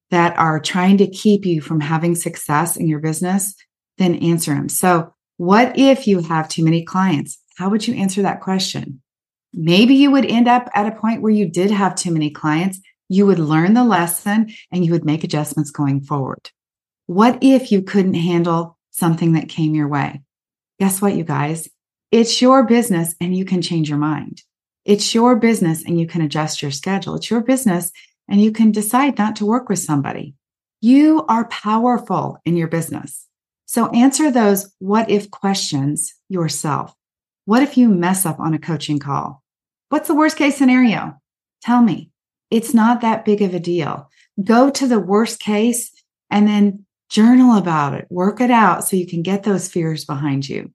that 0.09 0.35
are 0.35 0.59
trying 0.59 0.97
to 0.97 1.07
keep 1.07 1.45
you 1.45 1.61
from 1.61 1.79
having 1.79 2.15
success 2.15 2.75
in 2.75 2.87
your 2.87 2.97
business, 2.97 3.53
then 3.99 4.15
answer 4.15 4.55
them. 4.55 4.67
So 4.67 5.13
what 5.37 5.77
if 5.77 6.07
you 6.07 6.21
have 6.21 6.49
too 6.49 6.63
many 6.63 6.83
clients? 6.83 7.37
How 7.59 7.69
would 7.69 7.87
you 7.87 7.93
answer 7.93 8.23
that 8.23 8.41
question? 8.41 8.99
Maybe 9.53 9.93
you 9.93 10.09
would 10.09 10.25
end 10.25 10.47
up 10.47 10.71
at 10.73 10.91
a 10.91 10.99
point 10.99 11.21
where 11.21 11.31
you 11.31 11.47
did 11.47 11.69
have 11.69 11.93
too 11.93 12.09
many 12.09 12.31
clients. 12.31 12.79
You 13.09 13.27
would 13.27 13.37
learn 13.37 13.75
the 13.75 13.83
lesson 13.83 14.51
and 14.71 14.83
you 14.83 14.91
would 14.91 15.05
make 15.05 15.23
adjustments 15.23 15.69
going 15.69 16.01
forward. 16.01 16.49
What 17.11 17.39
if 17.41 17.73
you 17.73 17.81
couldn't 17.81 18.13
handle 18.13 18.77
something 18.91 19.33
that 19.33 19.49
came 19.49 19.75
your 19.75 19.89
way? 19.89 20.21
Guess 20.79 21.01
what, 21.01 21.13
you 21.13 21.25
guys? 21.25 21.67
It's 22.09 22.41
your 22.41 22.63
business 22.63 23.15
and 23.19 23.35
you 23.35 23.43
can 23.43 23.61
change 23.61 23.89
your 23.89 23.97
mind. 23.97 24.43
It's 24.85 25.13
your 25.13 25.35
business 25.35 25.83
and 25.83 25.99
you 25.99 26.07
can 26.07 26.21
adjust 26.21 26.61
your 26.61 26.71
schedule. 26.71 27.15
It's 27.15 27.29
your 27.29 27.41
business 27.41 27.91
and 28.29 28.41
you 28.41 28.53
can 28.53 28.71
decide 28.71 29.17
not 29.17 29.35
to 29.35 29.45
work 29.45 29.67
with 29.67 29.79
somebody. 29.79 30.35
You 30.79 31.25
are 31.27 31.49
powerful 31.49 32.37
in 32.45 32.55
your 32.55 32.69
business. 32.69 33.27
So 33.65 33.89
answer 33.89 34.31
those 34.31 34.73
what 34.79 35.09
if 35.11 35.29
questions 35.29 36.15
yourself. 36.29 36.95
What 37.43 37.61
if 37.61 37.75
you 37.75 37.89
mess 37.89 38.25
up 38.25 38.39
on 38.39 38.53
a 38.53 38.57
coaching 38.57 38.99
call? 38.99 39.43
What's 39.89 40.07
the 40.07 40.15
worst 40.15 40.37
case 40.37 40.55
scenario? 40.55 41.19
Tell 41.61 41.81
me. 41.81 42.09
It's 42.49 42.73
not 42.73 43.01
that 43.01 43.25
big 43.25 43.41
of 43.41 43.53
a 43.53 43.59
deal. 43.59 44.09
Go 44.41 44.69
to 44.69 44.87
the 44.87 44.99
worst 45.01 45.41
case 45.41 45.91
and 46.29 46.47
then 46.47 46.85
journal 47.11 47.57
about 47.57 47.93
it, 47.93 48.07
work 48.09 48.39
it 48.39 48.49
out 48.49 48.85
so 48.87 48.95
you 48.95 49.05
can 49.05 49.21
get 49.21 49.43
those 49.43 49.67
fears 49.67 50.05
behind 50.05 50.47
you. 50.47 50.71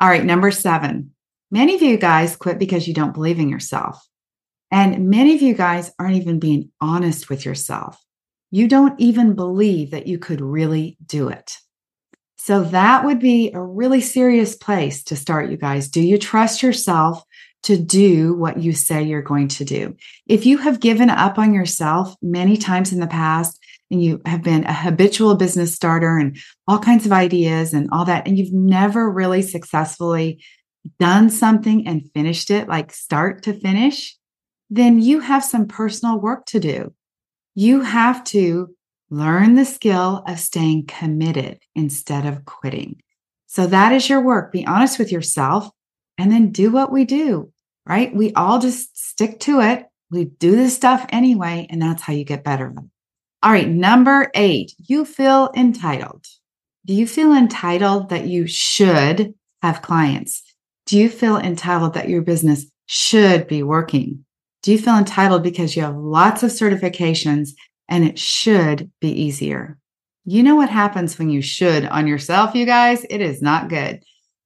All 0.00 0.08
right, 0.08 0.24
number 0.24 0.50
seven. 0.50 1.10
Many 1.50 1.74
of 1.74 1.82
you 1.82 1.98
guys 1.98 2.36
quit 2.36 2.60
because 2.60 2.86
you 2.86 2.94
don't 2.94 3.12
believe 3.12 3.40
in 3.40 3.48
yourself. 3.48 4.00
And 4.70 5.10
many 5.10 5.34
of 5.34 5.42
you 5.42 5.52
guys 5.52 5.90
aren't 5.98 6.14
even 6.14 6.38
being 6.38 6.70
honest 6.80 7.28
with 7.28 7.44
yourself. 7.44 8.00
You 8.52 8.68
don't 8.68 8.98
even 9.00 9.34
believe 9.34 9.90
that 9.90 10.06
you 10.06 10.18
could 10.18 10.40
really 10.40 10.96
do 11.04 11.28
it. 11.28 11.56
So 12.36 12.62
that 12.64 13.04
would 13.04 13.18
be 13.18 13.50
a 13.52 13.60
really 13.60 14.00
serious 14.00 14.56
place 14.56 15.02
to 15.04 15.16
start, 15.16 15.50
you 15.50 15.56
guys. 15.56 15.88
Do 15.88 16.00
you 16.00 16.18
trust 16.18 16.62
yourself 16.62 17.22
to 17.64 17.76
do 17.76 18.34
what 18.34 18.62
you 18.62 18.72
say 18.72 19.02
you're 19.02 19.22
going 19.22 19.48
to 19.48 19.64
do? 19.64 19.96
If 20.26 20.46
you 20.46 20.58
have 20.58 20.80
given 20.80 21.10
up 21.10 21.36
on 21.36 21.52
yourself 21.52 22.14
many 22.22 22.56
times 22.56 22.92
in 22.92 23.00
the 23.00 23.06
past 23.06 23.59
and 23.90 24.02
you 24.02 24.20
have 24.24 24.42
been 24.42 24.64
a 24.64 24.72
habitual 24.72 25.34
business 25.34 25.74
starter 25.74 26.18
and 26.18 26.38
all 26.66 26.78
kinds 26.78 27.06
of 27.06 27.12
ideas 27.12 27.74
and 27.74 27.88
all 27.92 28.04
that, 28.04 28.26
and 28.26 28.38
you've 28.38 28.52
never 28.52 29.10
really 29.10 29.42
successfully 29.42 30.42
done 30.98 31.28
something 31.30 31.86
and 31.86 32.10
finished 32.14 32.50
it, 32.50 32.68
like 32.68 32.92
start 32.92 33.42
to 33.42 33.52
finish, 33.52 34.16
then 34.70 35.00
you 35.00 35.20
have 35.20 35.44
some 35.44 35.66
personal 35.66 36.20
work 36.20 36.46
to 36.46 36.60
do. 36.60 36.94
You 37.54 37.82
have 37.82 38.24
to 38.24 38.74
learn 39.10 39.56
the 39.56 39.64
skill 39.64 40.22
of 40.26 40.38
staying 40.38 40.86
committed 40.86 41.58
instead 41.74 42.24
of 42.24 42.44
quitting. 42.44 43.02
So 43.46 43.66
that 43.66 43.92
is 43.92 44.08
your 44.08 44.20
work. 44.20 44.52
Be 44.52 44.64
honest 44.66 44.98
with 44.98 45.10
yourself 45.10 45.68
and 46.16 46.30
then 46.30 46.52
do 46.52 46.70
what 46.70 46.92
we 46.92 47.04
do, 47.04 47.52
right? 47.84 48.14
We 48.14 48.32
all 48.34 48.60
just 48.60 48.96
stick 48.96 49.40
to 49.40 49.60
it. 49.60 49.86
We 50.10 50.26
do 50.26 50.54
this 50.54 50.76
stuff 50.76 51.04
anyway, 51.10 51.66
and 51.68 51.82
that's 51.82 52.02
how 52.02 52.12
you 52.12 52.24
get 52.24 52.44
better. 52.44 52.72
All 53.42 53.50
right, 53.50 53.68
number 53.68 54.30
eight, 54.34 54.74
you 54.86 55.06
feel 55.06 55.50
entitled. 55.56 56.26
Do 56.84 56.92
you 56.92 57.06
feel 57.06 57.32
entitled 57.32 58.10
that 58.10 58.26
you 58.26 58.46
should 58.46 59.32
have 59.62 59.80
clients? 59.80 60.42
Do 60.84 60.98
you 60.98 61.08
feel 61.08 61.38
entitled 61.38 61.94
that 61.94 62.10
your 62.10 62.20
business 62.20 62.66
should 62.84 63.46
be 63.46 63.62
working? 63.62 64.26
Do 64.62 64.72
you 64.72 64.78
feel 64.78 64.98
entitled 64.98 65.42
because 65.42 65.74
you 65.74 65.82
have 65.82 65.96
lots 65.96 66.42
of 66.42 66.50
certifications 66.50 67.50
and 67.88 68.04
it 68.04 68.18
should 68.18 68.90
be 69.00 69.08
easier? 69.08 69.78
You 70.26 70.42
know 70.42 70.56
what 70.56 70.68
happens 70.68 71.18
when 71.18 71.30
you 71.30 71.40
should 71.40 71.86
on 71.86 72.06
yourself, 72.06 72.54
you 72.54 72.66
guys? 72.66 73.06
It 73.08 73.22
is 73.22 73.40
not 73.40 73.70
good. 73.70 74.02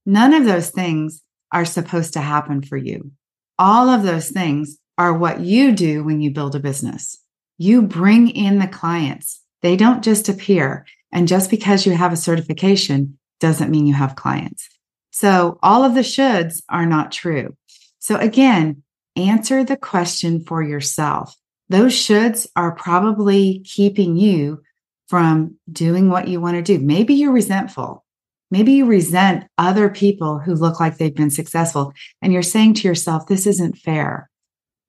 None 0.07 0.33
of 0.33 0.45
those 0.45 0.71
things 0.71 1.21
are 1.51 1.65
supposed 1.65 2.13
to 2.13 2.21
happen 2.21 2.63
for 2.63 2.77
you. 2.77 3.11
All 3.59 3.89
of 3.89 4.05
those 4.05 4.31
things 4.31 4.79
are 4.99 5.13
what 5.13 5.41
you 5.41 5.73
do 5.73 6.05
when 6.05 6.21
you 6.21 6.31
build 6.31 6.55
a 6.55 6.61
business. 6.61 7.19
You 7.59 7.83
bring 7.83 8.29
in 8.29 8.59
the 8.59 8.67
clients. 8.67 9.41
They 9.63 9.77
don't 9.77 10.05
just 10.05 10.29
appear. 10.29 10.87
And 11.13 11.29
just 11.29 11.51
because 11.51 11.87
you 11.87 11.93
have 11.93 12.13
a 12.13 12.17
certification 12.17 13.19
doesn't 13.41 13.71
mean 13.71 13.87
you 13.87 13.95
have 13.95 14.17
clients. 14.17 14.69
So 15.11 15.59
all 15.63 15.85
of 15.85 15.95
the 15.95 16.01
shoulds 16.01 16.63
are 16.69 16.87
not 16.87 17.13
true. 17.13 17.57
So 18.01 18.17
again, 18.17 18.83
answer 19.17 19.65
the 19.65 19.77
question 19.77 20.45
for 20.45 20.63
yourself. 20.63 21.35
Those 21.69 21.93
shoulds 21.93 22.47
are 22.57 22.75
probably 22.75 23.61
keeping 23.65 24.17
you 24.17 24.63
from 25.07 25.57
doing 25.71 26.11
what 26.11 26.29
you 26.29 26.41
want 26.41 26.57
to 26.57 26.63
do. 26.63 26.85
Maybe 26.85 27.15
you're 27.15 27.33
resentful. 27.33 28.05
Maybe 28.51 28.73
you 28.73 28.87
resent 28.87 29.47
other 29.59 29.89
people 29.89 30.39
who 30.39 30.55
look 30.55 30.81
like 30.81 30.97
they've 30.97 31.15
been 31.15 31.31
successful 31.31 31.93
and 32.21 32.33
you're 32.33 32.43
saying 32.43 32.75
to 32.75 32.89
yourself, 32.89 33.27
this 33.27 33.47
isn't 33.47 33.79
fair. 33.79 34.31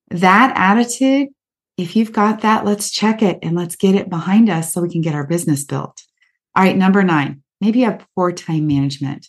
That 0.09 0.53
attitude, 0.55 1.29
if 1.77 1.95
you've 1.95 2.13
got 2.13 2.41
that, 2.41 2.65
let's 2.65 2.89
check 2.89 3.21
it 3.21 3.39
and 3.41 3.55
let's 3.55 3.75
get 3.75 3.95
it 3.95 4.09
behind 4.09 4.49
us 4.49 4.73
so 4.73 4.81
we 4.81 4.89
can 4.89 5.01
get 5.01 5.15
our 5.15 5.27
business 5.27 5.63
built. 5.63 6.03
All 6.55 6.63
right, 6.63 6.77
number 6.77 7.03
nine, 7.03 7.43
maybe 7.59 7.79
you 7.79 7.85
have 7.85 8.05
poor 8.15 8.31
time 8.31 8.67
management. 8.67 9.27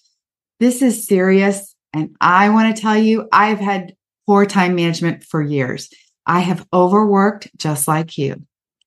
This 0.60 0.80
is 0.82 1.06
serious. 1.06 1.74
And 1.92 2.14
I 2.20 2.50
want 2.50 2.74
to 2.74 2.80
tell 2.80 2.96
you, 2.96 3.28
I've 3.32 3.58
had 3.58 3.94
poor 4.26 4.46
time 4.46 4.74
management 4.74 5.24
for 5.24 5.42
years. 5.42 5.88
I 6.24 6.40
have 6.40 6.66
overworked 6.72 7.48
just 7.56 7.88
like 7.88 8.18
you. 8.18 8.42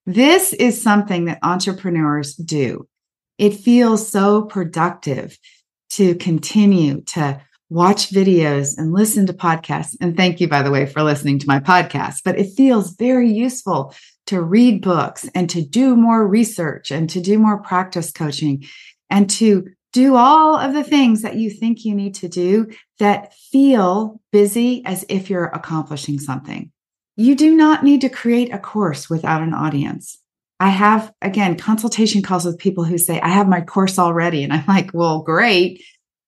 This 0.05 0.53
is 0.53 0.81
something 0.81 1.25
that 1.25 1.39
entrepreneurs 1.43 2.35
do. 2.35 2.87
It 3.37 3.55
feels 3.55 4.07
so 4.09 4.43
productive 4.43 5.37
to 5.91 6.15
continue 6.15 7.01
to 7.01 7.41
watch 7.69 8.09
videos 8.09 8.77
and 8.77 8.93
listen 8.93 9.27
to 9.27 9.33
podcasts. 9.33 9.95
And 10.01 10.17
thank 10.17 10.41
you, 10.41 10.47
by 10.47 10.63
the 10.63 10.71
way, 10.71 10.85
for 10.85 11.03
listening 11.03 11.39
to 11.39 11.47
my 11.47 11.59
podcast. 11.59 12.21
But 12.25 12.39
it 12.39 12.53
feels 12.55 12.95
very 12.95 13.31
useful 13.31 13.93
to 14.27 14.41
read 14.41 14.81
books 14.81 15.29
and 15.33 15.49
to 15.51 15.61
do 15.61 15.95
more 15.95 16.27
research 16.27 16.91
and 16.91 17.09
to 17.09 17.21
do 17.21 17.39
more 17.39 17.61
practice 17.61 18.11
coaching 18.11 18.65
and 19.09 19.29
to 19.29 19.67
do 19.91 20.15
all 20.15 20.55
of 20.55 20.73
the 20.73 20.83
things 20.83 21.23
that 21.23 21.35
you 21.35 21.49
think 21.49 21.83
you 21.83 21.95
need 21.95 22.15
to 22.15 22.27
do 22.27 22.67
that 22.99 23.33
feel 23.33 24.21
busy 24.31 24.83
as 24.85 25.03
if 25.09 25.29
you're 25.29 25.45
accomplishing 25.45 26.19
something. 26.19 26.71
You 27.15 27.35
do 27.35 27.55
not 27.55 27.83
need 27.83 28.01
to 28.01 28.09
create 28.09 28.53
a 28.53 28.59
course 28.59 29.09
without 29.09 29.41
an 29.41 29.53
audience. 29.53 30.19
I 30.59 30.69
have, 30.69 31.11
again, 31.21 31.57
consultation 31.57 32.21
calls 32.21 32.45
with 32.45 32.59
people 32.59 32.83
who 32.83 32.97
say, 32.97 33.19
I 33.19 33.29
have 33.29 33.47
my 33.47 33.61
course 33.61 33.97
already. 33.97 34.43
And 34.43 34.53
I'm 34.53 34.65
like, 34.67 34.91
well, 34.93 35.21
great. 35.21 35.81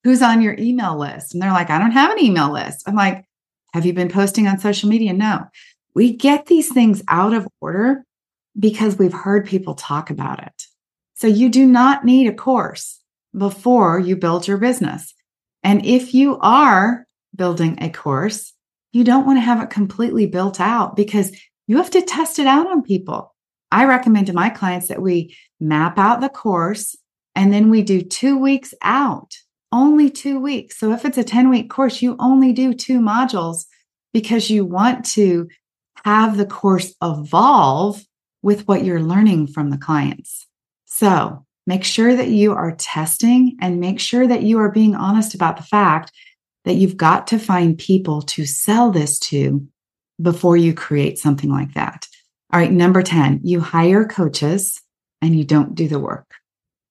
Who's 0.03 0.21
on 0.21 0.41
your 0.41 0.55
email 0.57 0.97
list? 0.97 1.33
And 1.33 1.41
they're 1.41 1.51
like, 1.51 1.69
I 1.69 1.79
don't 1.79 1.91
have 1.91 2.11
an 2.11 2.23
email 2.23 2.51
list. 2.51 2.87
I'm 2.87 2.95
like, 2.95 3.25
have 3.73 3.85
you 3.85 3.93
been 3.93 4.09
posting 4.09 4.47
on 4.47 4.59
social 4.59 4.89
media? 4.89 5.13
No. 5.13 5.45
We 5.93 6.13
get 6.13 6.47
these 6.47 6.71
things 6.71 7.03
out 7.07 7.33
of 7.33 7.47
order 7.59 8.03
because 8.59 8.97
we've 8.97 9.13
heard 9.13 9.45
people 9.45 9.75
talk 9.75 10.09
about 10.09 10.43
it. 10.43 10.63
So 11.13 11.27
you 11.27 11.49
do 11.49 11.65
not 11.65 12.03
need 12.03 12.27
a 12.27 12.33
course 12.33 12.99
before 13.37 13.99
you 13.99 14.15
build 14.15 14.47
your 14.47 14.57
business. 14.57 15.13
And 15.63 15.85
if 15.85 16.13
you 16.13 16.39
are 16.39 17.05
building 17.35 17.77
a 17.81 17.89
course, 17.89 18.53
you 18.91 19.03
don't 19.03 19.25
want 19.25 19.37
to 19.37 19.41
have 19.41 19.61
it 19.61 19.69
completely 19.69 20.25
built 20.25 20.59
out 20.59 20.95
because 20.95 21.31
you 21.67 21.77
have 21.77 21.91
to 21.91 22.01
test 22.01 22.39
it 22.39 22.47
out 22.47 22.67
on 22.67 22.81
people. 22.81 23.33
I 23.71 23.85
recommend 23.85 24.27
to 24.27 24.33
my 24.33 24.49
clients 24.49 24.89
that 24.89 25.01
we 25.01 25.35
map 25.59 25.97
out 25.97 26.19
the 26.19 26.29
course 26.29 26.97
and 27.35 27.53
then 27.53 27.69
we 27.69 27.83
do 27.83 28.01
two 28.01 28.37
weeks 28.37 28.73
out, 28.81 29.37
only 29.71 30.09
two 30.09 30.39
weeks. 30.39 30.77
So 30.77 30.91
if 30.91 31.05
it's 31.05 31.17
a 31.17 31.23
10 31.23 31.49
week 31.49 31.69
course, 31.69 32.01
you 32.01 32.15
only 32.19 32.53
do 32.53 32.73
two 32.73 32.99
modules 32.99 33.65
because 34.13 34.49
you 34.49 34.65
want 34.65 35.05
to 35.05 35.47
have 36.03 36.37
the 36.37 36.45
course 36.45 36.93
evolve 37.01 38.03
with 38.41 38.67
what 38.67 38.83
you're 38.83 39.01
learning 39.01 39.47
from 39.47 39.69
the 39.69 39.77
clients. 39.77 40.47
So 40.85 41.45
Make 41.67 41.83
sure 41.83 42.15
that 42.15 42.29
you 42.29 42.53
are 42.53 42.75
testing 42.75 43.57
and 43.61 43.79
make 43.79 43.99
sure 43.99 44.27
that 44.27 44.43
you 44.43 44.59
are 44.59 44.71
being 44.71 44.95
honest 44.95 45.35
about 45.35 45.57
the 45.57 45.63
fact 45.63 46.11
that 46.65 46.73
you've 46.73 46.97
got 46.97 47.27
to 47.27 47.39
find 47.39 47.77
people 47.77 48.21
to 48.23 48.45
sell 48.45 48.91
this 48.91 49.19
to 49.19 49.67
before 50.21 50.57
you 50.57 50.73
create 50.73 51.17
something 51.17 51.51
like 51.51 51.73
that. 51.73 52.07
All 52.51 52.59
right, 52.59 52.71
number 52.71 53.01
10, 53.01 53.41
you 53.43 53.61
hire 53.61 54.05
coaches 54.05 54.81
and 55.21 55.35
you 55.35 55.43
don't 55.43 55.75
do 55.75 55.87
the 55.87 55.99
work. 55.99 56.33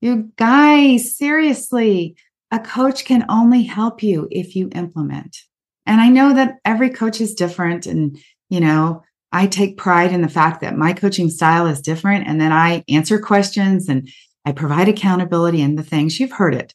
You 0.00 0.32
guys, 0.36 1.16
seriously, 1.16 2.16
a 2.50 2.58
coach 2.58 3.04
can 3.04 3.24
only 3.28 3.62
help 3.62 4.02
you 4.02 4.28
if 4.30 4.56
you 4.56 4.70
implement. 4.74 5.36
And 5.86 6.00
I 6.00 6.08
know 6.08 6.34
that 6.34 6.58
every 6.64 6.90
coach 6.90 7.20
is 7.20 7.34
different. 7.34 7.86
And, 7.86 8.18
you 8.48 8.60
know, 8.60 9.02
I 9.32 9.46
take 9.46 9.76
pride 9.76 10.12
in 10.12 10.22
the 10.22 10.28
fact 10.28 10.60
that 10.60 10.76
my 10.76 10.92
coaching 10.92 11.30
style 11.30 11.66
is 11.66 11.80
different 11.80 12.26
and 12.26 12.40
then 12.40 12.52
I 12.52 12.84
answer 12.88 13.18
questions 13.18 13.88
and 13.88 14.08
I 14.44 14.52
provide 14.52 14.88
accountability 14.88 15.62
and 15.62 15.78
the 15.78 15.82
things 15.82 16.18
you've 16.18 16.32
heard 16.32 16.54
it. 16.54 16.74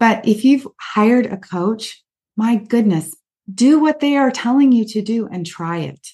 But 0.00 0.26
if 0.26 0.44
you've 0.44 0.66
hired 0.80 1.26
a 1.26 1.36
coach, 1.36 2.02
my 2.36 2.56
goodness, 2.56 3.14
do 3.52 3.78
what 3.78 4.00
they 4.00 4.16
are 4.16 4.30
telling 4.30 4.72
you 4.72 4.84
to 4.86 5.02
do 5.02 5.28
and 5.28 5.46
try 5.46 5.78
it. 5.78 6.08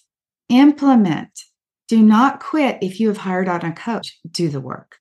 Implement. 0.49 1.31
Do 1.87 2.03
not 2.03 2.41
quit 2.41 2.79
if 2.83 3.01
you 3.01 3.09
have 3.09 3.17
hired 3.17 3.49
on 3.49 3.65
a 3.65 3.73
coach. 3.73 4.19
Do 4.31 4.51
the 4.51 4.61
work. 4.61 4.97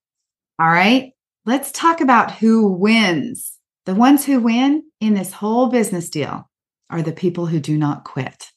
All 0.59 0.67
right. 0.67 1.11
Let's 1.45 1.71
talk 1.71 1.99
about 1.99 2.31
who 2.31 2.71
wins. 2.71 3.56
The 3.87 3.95
ones 3.95 4.25
who 4.25 4.41
win 4.41 4.83
in 4.99 5.13
this 5.13 5.31
whole 5.31 5.67
business 5.67 6.09
deal 6.09 6.49
are 6.89 7.01
the 7.01 7.13
people 7.13 7.45
who 7.45 7.61
do 7.61 7.77
not 7.77 8.03
quit. 8.03 8.47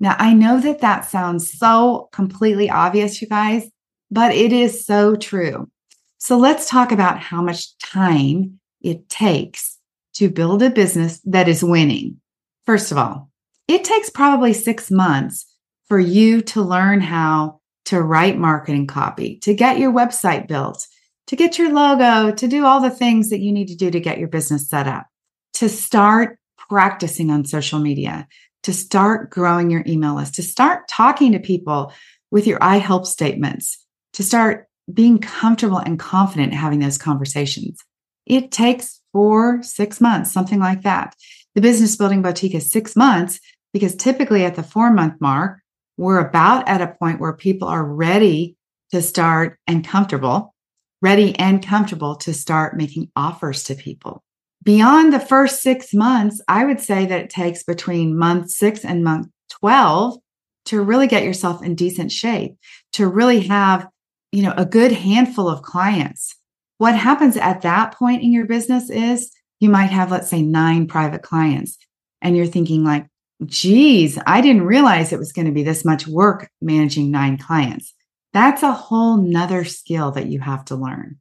Now, 0.00 0.16
I 0.18 0.34
know 0.34 0.58
that 0.58 0.80
that 0.80 1.04
sounds 1.04 1.56
so 1.56 2.08
completely 2.10 2.68
obvious, 2.68 3.22
you 3.22 3.28
guys, 3.28 3.70
but 4.10 4.34
it 4.34 4.52
is 4.52 4.84
so 4.84 5.14
true. 5.14 5.70
So 6.18 6.36
let's 6.38 6.68
talk 6.68 6.90
about 6.90 7.20
how 7.20 7.40
much 7.40 7.78
time 7.78 8.58
it 8.82 9.08
takes 9.08 9.78
to 10.14 10.28
build 10.28 10.60
a 10.60 10.70
business 10.70 11.20
that 11.20 11.46
is 11.46 11.62
winning. 11.62 12.20
First 12.66 12.90
of 12.90 12.98
all, 12.98 13.30
it 13.68 13.84
takes 13.84 14.10
probably 14.10 14.52
six 14.52 14.90
months 14.90 15.46
for 15.86 16.00
you 16.00 16.42
to 16.42 16.62
learn 16.62 17.00
how 17.00 17.60
to 17.84 18.02
write 18.02 18.38
marketing 18.38 18.88
copy, 18.88 19.38
to 19.42 19.54
get 19.54 19.78
your 19.78 19.92
website 19.92 20.48
built, 20.48 20.84
to 21.30 21.36
get 21.36 21.60
your 21.60 21.72
logo, 21.72 22.32
to 22.32 22.48
do 22.48 22.66
all 22.66 22.80
the 22.80 22.90
things 22.90 23.30
that 23.30 23.38
you 23.38 23.52
need 23.52 23.68
to 23.68 23.76
do 23.76 23.88
to 23.88 24.00
get 24.00 24.18
your 24.18 24.26
business 24.26 24.68
set 24.68 24.88
up, 24.88 25.06
to 25.52 25.68
start 25.68 26.40
practicing 26.68 27.30
on 27.30 27.44
social 27.44 27.78
media, 27.78 28.26
to 28.64 28.72
start 28.72 29.30
growing 29.30 29.70
your 29.70 29.84
email 29.86 30.16
list, 30.16 30.34
to 30.34 30.42
start 30.42 30.88
talking 30.88 31.30
to 31.30 31.38
people 31.38 31.92
with 32.32 32.48
your 32.48 32.58
I 32.60 32.78
help 32.78 33.06
statements, 33.06 33.78
to 34.14 34.24
start 34.24 34.66
being 34.92 35.20
comfortable 35.20 35.78
and 35.78 36.00
confident 36.00 36.52
having 36.52 36.80
those 36.80 36.98
conversations. 36.98 37.78
It 38.26 38.50
takes 38.50 39.00
four, 39.12 39.62
six 39.62 40.00
months, 40.00 40.32
something 40.32 40.58
like 40.58 40.82
that. 40.82 41.14
The 41.54 41.60
business 41.60 41.94
building 41.94 42.22
boutique 42.22 42.56
is 42.56 42.72
six 42.72 42.96
months 42.96 43.38
because 43.72 43.94
typically 43.94 44.44
at 44.44 44.56
the 44.56 44.64
four 44.64 44.90
month 44.90 45.20
mark, 45.20 45.60
we're 45.96 46.18
about 46.18 46.68
at 46.68 46.82
a 46.82 46.96
point 46.98 47.20
where 47.20 47.34
people 47.34 47.68
are 47.68 47.84
ready 47.84 48.56
to 48.90 49.00
start 49.00 49.60
and 49.68 49.86
comfortable, 49.86 50.56
ready 51.02 51.38
and 51.38 51.64
comfortable 51.64 52.16
to 52.16 52.34
start 52.34 52.76
making 52.76 53.10
offers 53.16 53.64
to 53.64 53.74
people. 53.74 54.22
Beyond 54.62 55.12
the 55.12 55.20
first 55.20 55.62
six 55.62 55.94
months, 55.94 56.40
I 56.46 56.64
would 56.64 56.80
say 56.80 57.06
that 57.06 57.20
it 57.20 57.30
takes 57.30 57.62
between 57.62 58.18
month 58.18 58.50
six 58.50 58.84
and 58.84 59.02
month 59.02 59.28
12 59.48 60.18
to 60.66 60.82
really 60.82 61.06
get 61.06 61.24
yourself 61.24 61.62
in 61.62 61.74
decent 61.74 62.12
shape, 62.12 62.56
to 62.92 63.06
really 63.08 63.40
have, 63.40 63.88
you 64.32 64.42
know, 64.42 64.54
a 64.56 64.66
good 64.66 64.92
handful 64.92 65.48
of 65.48 65.62
clients. 65.62 66.36
What 66.78 66.94
happens 66.94 67.36
at 67.36 67.62
that 67.62 67.94
point 67.94 68.22
in 68.22 68.32
your 68.32 68.46
business 68.46 68.90
is 68.90 69.32
you 69.60 69.70
might 69.70 69.90
have, 69.90 70.10
let's 70.10 70.28
say, 70.28 70.42
nine 70.42 70.86
private 70.86 71.22
clients. 71.22 71.78
And 72.22 72.36
you're 72.36 72.46
thinking, 72.46 72.84
like, 72.84 73.06
geez, 73.46 74.18
I 74.26 74.40
didn't 74.40 74.62
realize 74.66 75.12
it 75.12 75.18
was 75.18 75.32
going 75.32 75.46
to 75.46 75.52
be 75.52 75.62
this 75.62 75.84
much 75.84 76.06
work 76.06 76.50
managing 76.60 77.10
nine 77.10 77.38
clients. 77.38 77.94
That's 78.32 78.62
a 78.62 78.72
whole 78.72 79.16
nother 79.16 79.64
skill 79.64 80.12
that 80.12 80.26
you 80.26 80.40
have 80.40 80.64
to 80.66 80.76
learn. 80.76 81.18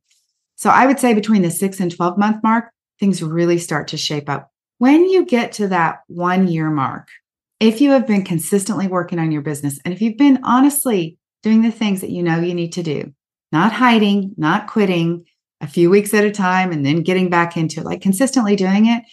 So 0.56 0.70
I 0.70 0.86
would 0.86 1.00
say 1.00 1.14
between 1.14 1.42
the 1.42 1.52
six 1.52 1.80
and 1.80 1.96
12 1.96 2.18
month 2.18 2.44
mark, 2.44 2.72
things 3.00 3.24
really 3.24 3.58
start 3.58 3.88
to 3.90 3.98
shape 3.98 4.30
up. 4.30 4.52
When 4.78 5.10
you 5.10 5.26
get 5.26 5.54
to 5.54 5.68
that 5.70 6.02
one 6.08 6.48
year 6.48 6.70
mark, 6.70 7.08
if 7.60 7.82
you 7.82 7.92
have 7.92 8.08
been 8.08 8.24
consistently 8.24 8.88
working 8.88 9.20
on 9.20 9.32
your 9.32 9.42
business 9.42 9.80
and 9.84 9.94
if 9.94 10.02
you've 10.02 10.18
been 10.18 10.40
honestly 10.44 11.18
doing 11.44 11.62
the 11.62 11.72
things 11.72 12.02
that 12.02 12.10
you 12.10 12.24
know 12.24 12.40
you 12.40 12.54
need 12.54 12.74
to 12.74 12.84
do, 12.84 13.14
not 13.52 13.74
hiding, 13.74 14.34
not 14.38 14.68
quitting 14.68 15.26
a 15.62 15.68
few 15.68 15.90
weeks 15.90 16.14
at 16.14 16.24
a 16.24 16.32
time 16.32 16.72
and 16.72 16.86
then 16.86 17.04
getting 17.04 17.30
back 17.30 17.58
into 17.58 17.82
it, 17.82 17.86
like 17.86 18.02
consistently 18.02 18.56
doing 18.56 18.86
it. 18.86 19.04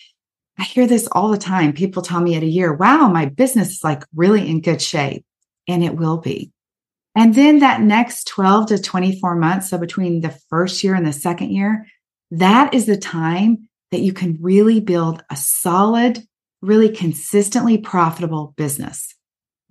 I 0.59 0.63
hear 0.63 0.87
this 0.87 1.09
all 1.13 1.31
the 1.31 1.39
time. 1.39 1.73
People 1.73 2.03
tell 2.03 2.21
me 2.21 2.37
at 2.37 2.43
a 2.43 2.47
year, 2.47 2.73
wow, 2.73 3.09
my 3.09 3.27
business 3.27 3.71
is 3.71 3.85
like 3.85 4.05
really 4.15 4.49
in 4.49 4.61
good 4.61 4.81
shape. 4.81 5.25
And 5.69 5.83
it 5.83 5.97
will 5.97 6.19
be. 6.19 6.53
And 7.17 7.35
then 7.35 7.61
that 7.61 7.81
next 7.81 8.29
12 8.29 8.67
to 8.69 8.79
24 8.79 9.37
months, 9.37 9.71
so 9.71 9.79
between 9.79 10.21
the 10.21 10.39
first 10.51 10.85
year 10.85 10.95
and 10.95 11.07
the 11.07 11.15
second 11.15 11.51
year, 11.51 11.87
that 12.31 12.75
is 12.75 12.85
the 12.85 12.99
time 12.99 13.69
that 13.91 14.01
you 14.01 14.13
can 14.13 14.39
really 14.41 14.81
build 14.81 15.25
a 15.31 15.37
solid 15.37 16.23
really 16.61 16.91
consistently 16.91 17.79
profitable 17.79 18.53
business. 18.57 19.15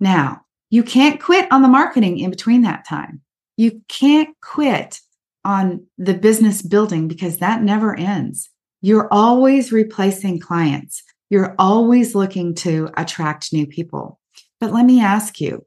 Now, 0.00 0.42
you 0.70 0.82
can't 0.82 1.20
quit 1.20 1.50
on 1.52 1.62
the 1.62 1.68
marketing 1.68 2.18
in 2.18 2.30
between 2.30 2.62
that 2.62 2.84
time. 2.84 3.20
You 3.56 3.82
can't 3.88 4.30
quit 4.42 4.98
on 5.44 5.86
the 5.96 6.14
business 6.14 6.62
building 6.62 7.06
because 7.06 7.38
that 7.38 7.62
never 7.62 7.94
ends. 7.94 8.50
You're 8.82 9.08
always 9.12 9.70
replacing 9.70 10.40
clients. 10.40 11.02
You're 11.30 11.54
always 11.58 12.14
looking 12.14 12.54
to 12.56 12.90
attract 12.96 13.52
new 13.52 13.66
people. 13.66 14.18
But 14.58 14.72
let 14.72 14.84
me 14.84 15.00
ask 15.00 15.40
you 15.40 15.64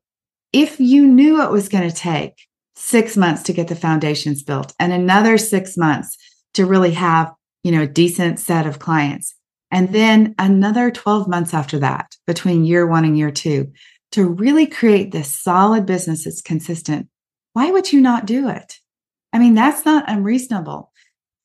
if 0.54 0.80
you 0.80 1.08
knew 1.08 1.42
it 1.42 1.52
was 1.52 1.70
going 1.70 1.90
to 1.90 1.96
take 1.96 2.48
six 2.76 3.18
months 3.18 3.44
to 3.44 3.54
get 3.54 3.68
the 3.68 3.76
foundations 3.76 4.44
built 4.44 4.74
and 4.80 4.92
another 4.92 5.38
six 5.38 5.78
months 5.78 6.18
to 6.54 6.66
really 6.66 6.92
have, 6.92 7.34
you 7.64 7.72
know, 7.72 7.84
a 7.84 7.88
decent 7.88 8.40
set 8.40 8.66
of 8.66 8.80
clients, 8.80 9.36
and 9.72 9.94
then 9.94 10.34
another 10.40 10.90
12 10.90 11.28
months 11.28 11.54
after 11.54 11.80
that, 11.80 12.16
between 12.26 12.66
year 12.66 12.88
one 12.88 13.06
and 13.06 13.18
year 13.18 13.32
two, 13.32 13.72
to 14.12 14.28
really 14.28 14.66
create 14.66 15.12
this 15.12 15.32
solid 15.32 15.86
business 15.86 16.24
that's 16.24 16.42
consistent. 16.42 17.08
Why 17.54 17.70
would 17.70 17.92
you 17.94 18.02
not 18.02 18.26
do 18.26 18.50
it? 18.50 18.80
I 19.32 19.40
mean, 19.40 19.54
that's 19.54 19.86
not 19.86 20.10
unreasonable. 20.10 20.92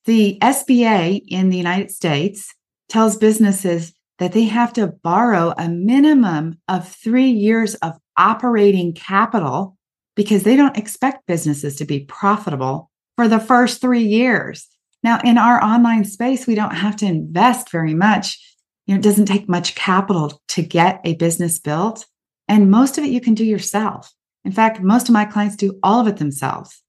The 0.07 0.39
SBA 0.41 1.23
in 1.29 1.51
the 1.51 1.59
United 1.59 1.91
States 1.91 2.55
tells 2.89 3.17
businesses 3.17 3.95
that 4.19 4.33
they 4.33 4.45
have 4.45 4.73
to 4.75 4.87
borrow 4.87 5.53
a 5.59 5.69
minimum 5.69 6.59
of 6.69 6.89
three 6.89 7.31
years 7.31 7.75
of 7.77 7.95
operating 8.17 8.93
capital 8.93 9.77
because 10.15 10.45
they 10.45 10.57
don't 10.57 10.79
expect 10.79 11.27
businesses 11.27 11.77
to 11.77 11.85
be 11.85 12.01
profitable 12.01 12.91
for 13.17 13.29
the 13.29 13.41
first 13.41 13.81
three 13.81 14.05
years. 14.05 14.69
Now, 15.03 15.21
in 15.25 15.37
our 15.37 15.63
online 15.63 16.05
space, 16.05 16.47
we 16.47 16.55
don't 16.55 16.75
have 16.75 16.97
to 16.97 17.07
invest 17.07 17.71
very 17.71 17.95
much. 17.95 18.39
You 18.87 18.95
know, 18.95 18.99
it 18.99 19.03
doesn't 19.03 19.27
take 19.27 19.49
much 19.49 19.75
capital 19.75 20.41
to 20.49 20.63
get 20.63 21.01
a 21.05 21.15
business 21.17 21.59
built. 21.59 22.07
And 22.49 22.71
most 22.71 22.99
of 22.99 23.05
it 23.05 23.11
you 23.11 23.21
can 23.21 23.35
do 23.35 23.45
yourself. 23.45 24.13
In 24.45 24.53
fact, 24.53 24.81
most 24.81 25.09
of 25.09 25.13
my 25.13 25.25
clients 25.25 25.57
do 25.57 25.79
all 25.83 26.01
of 26.01 26.07
it 26.07 26.19
themselves. 26.19 26.83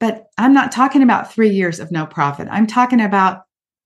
But 0.00 0.26
I'm 0.36 0.52
not 0.52 0.72
talking 0.72 1.02
about 1.02 1.32
three 1.32 1.50
years 1.50 1.78
of 1.78 1.92
no 1.92 2.06
profit. 2.06 2.48
I'm 2.50 2.66
talking 2.66 3.00
about 3.00 3.42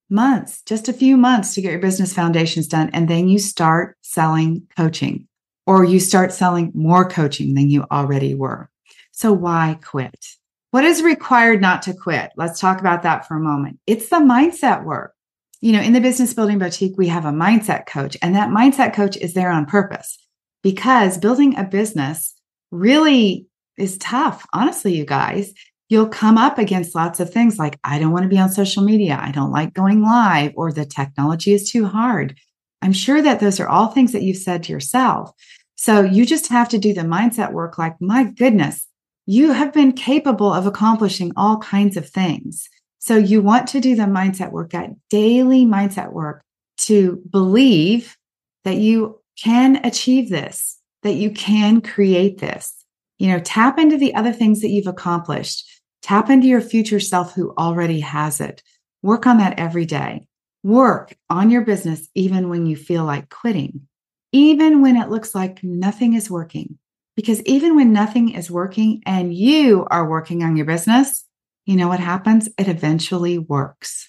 months, 0.08 0.62
just 0.66 0.88
a 0.88 0.92
few 0.92 1.16
months 1.16 1.54
to 1.54 1.60
get 1.60 1.72
your 1.72 1.80
business 1.80 2.12
foundations 2.12 2.68
done. 2.68 2.90
And 2.92 3.08
then 3.08 3.28
you 3.28 3.38
start 3.38 3.96
selling 4.02 4.66
coaching 4.76 5.26
or 5.66 5.84
you 5.84 6.00
start 6.00 6.32
selling 6.32 6.72
more 6.74 7.08
coaching 7.08 7.54
than 7.54 7.68
you 7.68 7.84
already 7.90 8.34
were. 8.34 8.70
So 9.12 9.32
why 9.32 9.78
quit? 9.82 10.26
What 10.70 10.84
is 10.84 11.02
required 11.02 11.60
not 11.60 11.82
to 11.82 11.94
quit? 11.94 12.30
Let's 12.36 12.60
talk 12.60 12.80
about 12.80 13.02
that 13.02 13.26
for 13.26 13.36
a 13.36 13.40
moment. 13.40 13.78
It's 13.86 14.08
the 14.08 14.16
mindset 14.16 14.84
work. 14.84 15.14
You 15.60 15.72
know, 15.72 15.80
in 15.80 15.94
the 15.94 16.00
business 16.00 16.34
building 16.34 16.58
boutique, 16.58 16.98
we 16.98 17.08
have 17.08 17.24
a 17.24 17.30
mindset 17.30 17.86
coach, 17.86 18.16
and 18.20 18.34
that 18.34 18.50
mindset 18.50 18.92
coach 18.92 19.16
is 19.16 19.32
there 19.32 19.50
on 19.50 19.64
purpose 19.64 20.18
because 20.62 21.16
building 21.16 21.56
a 21.56 21.64
business 21.64 22.34
really 22.70 23.46
is 23.78 23.96
tough. 23.98 24.46
Honestly, 24.52 24.94
you 24.94 25.06
guys, 25.06 25.52
you'll 25.88 26.08
come 26.08 26.36
up 26.36 26.58
against 26.58 26.94
lots 26.94 27.20
of 27.20 27.32
things 27.32 27.58
like, 27.58 27.78
I 27.84 27.98
don't 27.98 28.12
want 28.12 28.24
to 28.24 28.28
be 28.28 28.38
on 28.38 28.50
social 28.50 28.82
media. 28.82 29.18
I 29.20 29.30
don't 29.30 29.52
like 29.52 29.72
going 29.72 30.02
live, 30.02 30.52
or 30.56 30.72
the 30.72 30.84
technology 30.84 31.52
is 31.52 31.70
too 31.70 31.86
hard. 31.86 32.36
I'm 32.82 32.92
sure 32.92 33.22
that 33.22 33.40
those 33.40 33.60
are 33.60 33.68
all 33.68 33.88
things 33.88 34.12
that 34.12 34.22
you've 34.22 34.36
said 34.36 34.62
to 34.64 34.72
yourself. 34.72 35.30
So 35.76 36.02
you 36.02 36.26
just 36.26 36.48
have 36.48 36.68
to 36.70 36.78
do 36.78 36.94
the 36.94 37.02
mindset 37.02 37.52
work 37.52 37.78
like, 37.78 38.00
my 38.00 38.24
goodness, 38.24 38.86
you 39.26 39.52
have 39.52 39.72
been 39.72 39.92
capable 39.92 40.52
of 40.52 40.66
accomplishing 40.66 41.32
all 41.36 41.58
kinds 41.58 41.96
of 41.96 42.08
things. 42.08 42.68
So 42.98 43.16
you 43.16 43.42
want 43.42 43.68
to 43.68 43.80
do 43.80 43.94
the 43.94 44.04
mindset 44.04 44.52
work, 44.52 44.70
that 44.70 44.90
daily 45.10 45.64
mindset 45.64 46.12
work 46.12 46.42
to 46.78 47.22
believe 47.30 48.16
that 48.64 48.76
you 48.76 49.20
can 49.42 49.84
achieve 49.84 50.28
this, 50.28 50.78
that 51.02 51.14
you 51.14 51.30
can 51.30 51.80
create 51.80 52.38
this. 52.38 52.72
You 53.18 53.28
know, 53.28 53.38
tap 53.38 53.78
into 53.78 53.96
the 53.96 54.14
other 54.14 54.32
things 54.32 54.60
that 54.60 54.68
you've 54.68 54.86
accomplished. 54.86 55.64
Tap 56.06 56.30
into 56.30 56.46
your 56.46 56.60
future 56.60 57.00
self 57.00 57.34
who 57.34 57.52
already 57.58 57.98
has 57.98 58.40
it. 58.40 58.62
Work 59.02 59.26
on 59.26 59.38
that 59.38 59.58
every 59.58 59.84
day. 59.84 60.28
Work 60.62 61.16
on 61.28 61.50
your 61.50 61.62
business 61.62 62.08
even 62.14 62.48
when 62.48 62.64
you 62.64 62.76
feel 62.76 63.04
like 63.04 63.28
quitting, 63.28 63.88
even 64.30 64.82
when 64.82 64.94
it 64.94 65.08
looks 65.10 65.34
like 65.34 65.64
nothing 65.64 66.14
is 66.14 66.30
working. 66.30 66.78
Because 67.16 67.42
even 67.42 67.74
when 67.74 67.92
nothing 67.92 68.28
is 68.34 68.48
working 68.48 69.02
and 69.04 69.34
you 69.34 69.84
are 69.90 70.08
working 70.08 70.44
on 70.44 70.56
your 70.56 70.64
business, 70.64 71.24
you 71.64 71.74
know 71.74 71.88
what 71.88 71.98
happens? 71.98 72.48
It 72.56 72.68
eventually 72.68 73.38
works. 73.38 74.08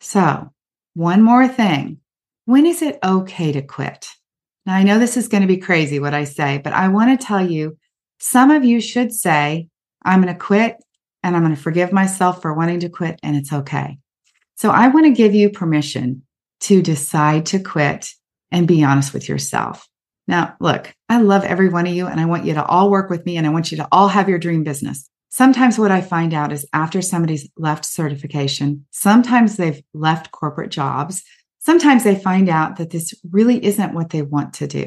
So, 0.00 0.52
one 0.94 1.22
more 1.22 1.46
thing 1.46 1.98
when 2.46 2.66
is 2.66 2.82
it 2.82 2.98
okay 3.04 3.52
to 3.52 3.62
quit? 3.62 4.08
Now, 4.64 4.74
I 4.74 4.82
know 4.82 4.98
this 4.98 5.16
is 5.16 5.28
going 5.28 5.42
to 5.42 5.46
be 5.46 5.58
crazy 5.58 6.00
what 6.00 6.12
I 6.12 6.24
say, 6.24 6.58
but 6.58 6.72
I 6.72 6.88
want 6.88 7.20
to 7.20 7.24
tell 7.24 7.48
you 7.48 7.78
some 8.18 8.50
of 8.50 8.64
you 8.64 8.80
should 8.80 9.12
say, 9.12 9.68
I'm 10.02 10.22
going 10.22 10.34
to 10.34 10.40
quit 10.40 10.82
and 11.26 11.36
I'm 11.36 11.42
going 11.42 11.54
to 11.54 11.60
forgive 11.60 11.92
myself 11.92 12.40
for 12.40 12.54
wanting 12.54 12.80
to 12.80 12.88
quit, 12.88 13.18
and 13.22 13.34
it's 13.36 13.52
okay. 13.52 13.98
So, 14.54 14.70
I 14.70 14.88
want 14.88 15.06
to 15.06 15.12
give 15.12 15.34
you 15.34 15.50
permission 15.50 16.22
to 16.60 16.80
decide 16.80 17.46
to 17.46 17.58
quit 17.58 18.10
and 18.50 18.68
be 18.68 18.84
honest 18.84 19.12
with 19.12 19.28
yourself. 19.28 19.88
Now, 20.28 20.56
look, 20.60 20.94
I 21.08 21.20
love 21.20 21.44
every 21.44 21.68
one 21.68 21.86
of 21.86 21.92
you 21.92 22.06
and 22.06 22.20
I 22.20 22.24
want 22.24 22.44
you 22.44 22.54
to 22.54 22.64
all 22.64 22.90
work 22.90 23.10
with 23.10 23.24
me 23.26 23.36
and 23.36 23.46
I 23.46 23.50
want 23.50 23.70
you 23.70 23.76
to 23.78 23.88
all 23.92 24.08
have 24.08 24.28
your 24.28 24.38
dream 24.38 24.64
business. 24.64 25.08
Sometimes 25.28 25.78
what 25.78 25.90
I 25.90 26.00
find 26.00 26.32
out 26.32 26.52
is 26.52 26.66
after 26.72 27.02
somebody's 27.02 27.48
left 27.56 27.84
certification, 27.84 28.86
sometimes 28.90 29.56
they've 29.56 29.82
left 29.92 30.30
corporate 30.30 30.70
jobs. 30.70 31.22
Sometimes 31.58 32.04
they 32.04 32.16
find 32.16 32.48
out 32.48 32.76
that 32.76 32.90
this 32.90 33.12
really 33.30 33.64
isn't 33.64 33.94
what 33.94 34.10
they 34.10 34.22
want 34.22 34.54
to 34.54 34.66
do. 34.66 34.86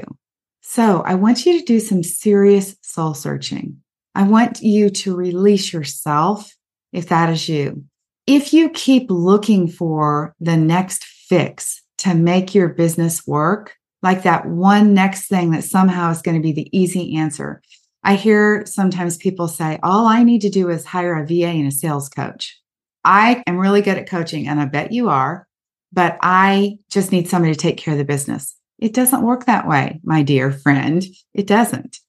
So 0.62 1.02
I 1.02 1.16
want 1.16 1.46
you 1.46 1.60
to 1.60 1.66
do 1.66 1.80
some 1.80 2.04
serious 2.04 2.76
soul 2.82 3.14
searching. 3.14 3.82
I 4.16 4.24
want 4.24 4.62
you 4.62 4.90
to 4.90 5.16
release 5.16 5.72
yourself 5.72 6.56
if 6.92 7.10
that 7.10 7.30
is 7.30 7.48
you. 7.48 7.86
If 8.28 8.54
you 8.54 8.70
keep 8.70 9.10
looking 9.10 9.68
for 9.68 10.36
the 10.40 10.58
next 10.58 11.04
fix 11.04 11.82
to 12.00 12.14
make 12.14 12.54
your 12.54 12.70
business 12.70 13.26
work, 13.26 13.76
like 14.02 14.24
that 14.24 14.46
one 14.46 14.94
next 14.94 15.28
thing 15.28 15.52
that 15.52 15.64
somehow 15.64 16.12
is 16.12 16.22
going 16.22 16.38
to 16.38 16.44
be 16.44 16.54
the 16.54 16.70
easy 16.78 17.16
answer. 17.18 17.62
I 18.04 18.16
hear 18.16 18.66
sometimes 18.66 19.18
people 19.18 19.48
say, 19.48 19.78
all 19.84 20.08
I 20.08 20.24
need 20.24 20.42
to 20.42 20.50
do 20.50 20.70
is 20.70 20.86
hire 20.86 21.22
a 21.22 21.28
VA 21.28 21.48
and 21.48 21.68
a 21.68 21.72
sales 21.72 22.08
coach. 22.08 22.58
I 23.04 23.44
am 23.46 23.58
really 23.58 23.82
good 23.82 23.98
at 23.98 24.10
coaching, 24.10 24.48
and 24.48 24.60
I 24.60 24.66
bet 24.66 24.92
you 24.92 25.10
are, 25.10 25.48
but 25.92 26.18
I 26.22 26.78
just 26.90 27.12
need 27.12 27.28
somebody 27.28 27.54
to 27.54 27.60
take 27.60 27.78
care 27.78 27.94
of 27.94 27.98
the 27.98 28.06
business. 28.06 28.56
It 28.78 28.94
doesn't 28.94 29.24
work 29.24 29.46
that 29.46 29.68
way, 29.68 30.00
my 30.04 30.24
dear 30.24 30.52
friend. 30.52 31.04
It 31.34 31.48
doesn't. 31.48 32.00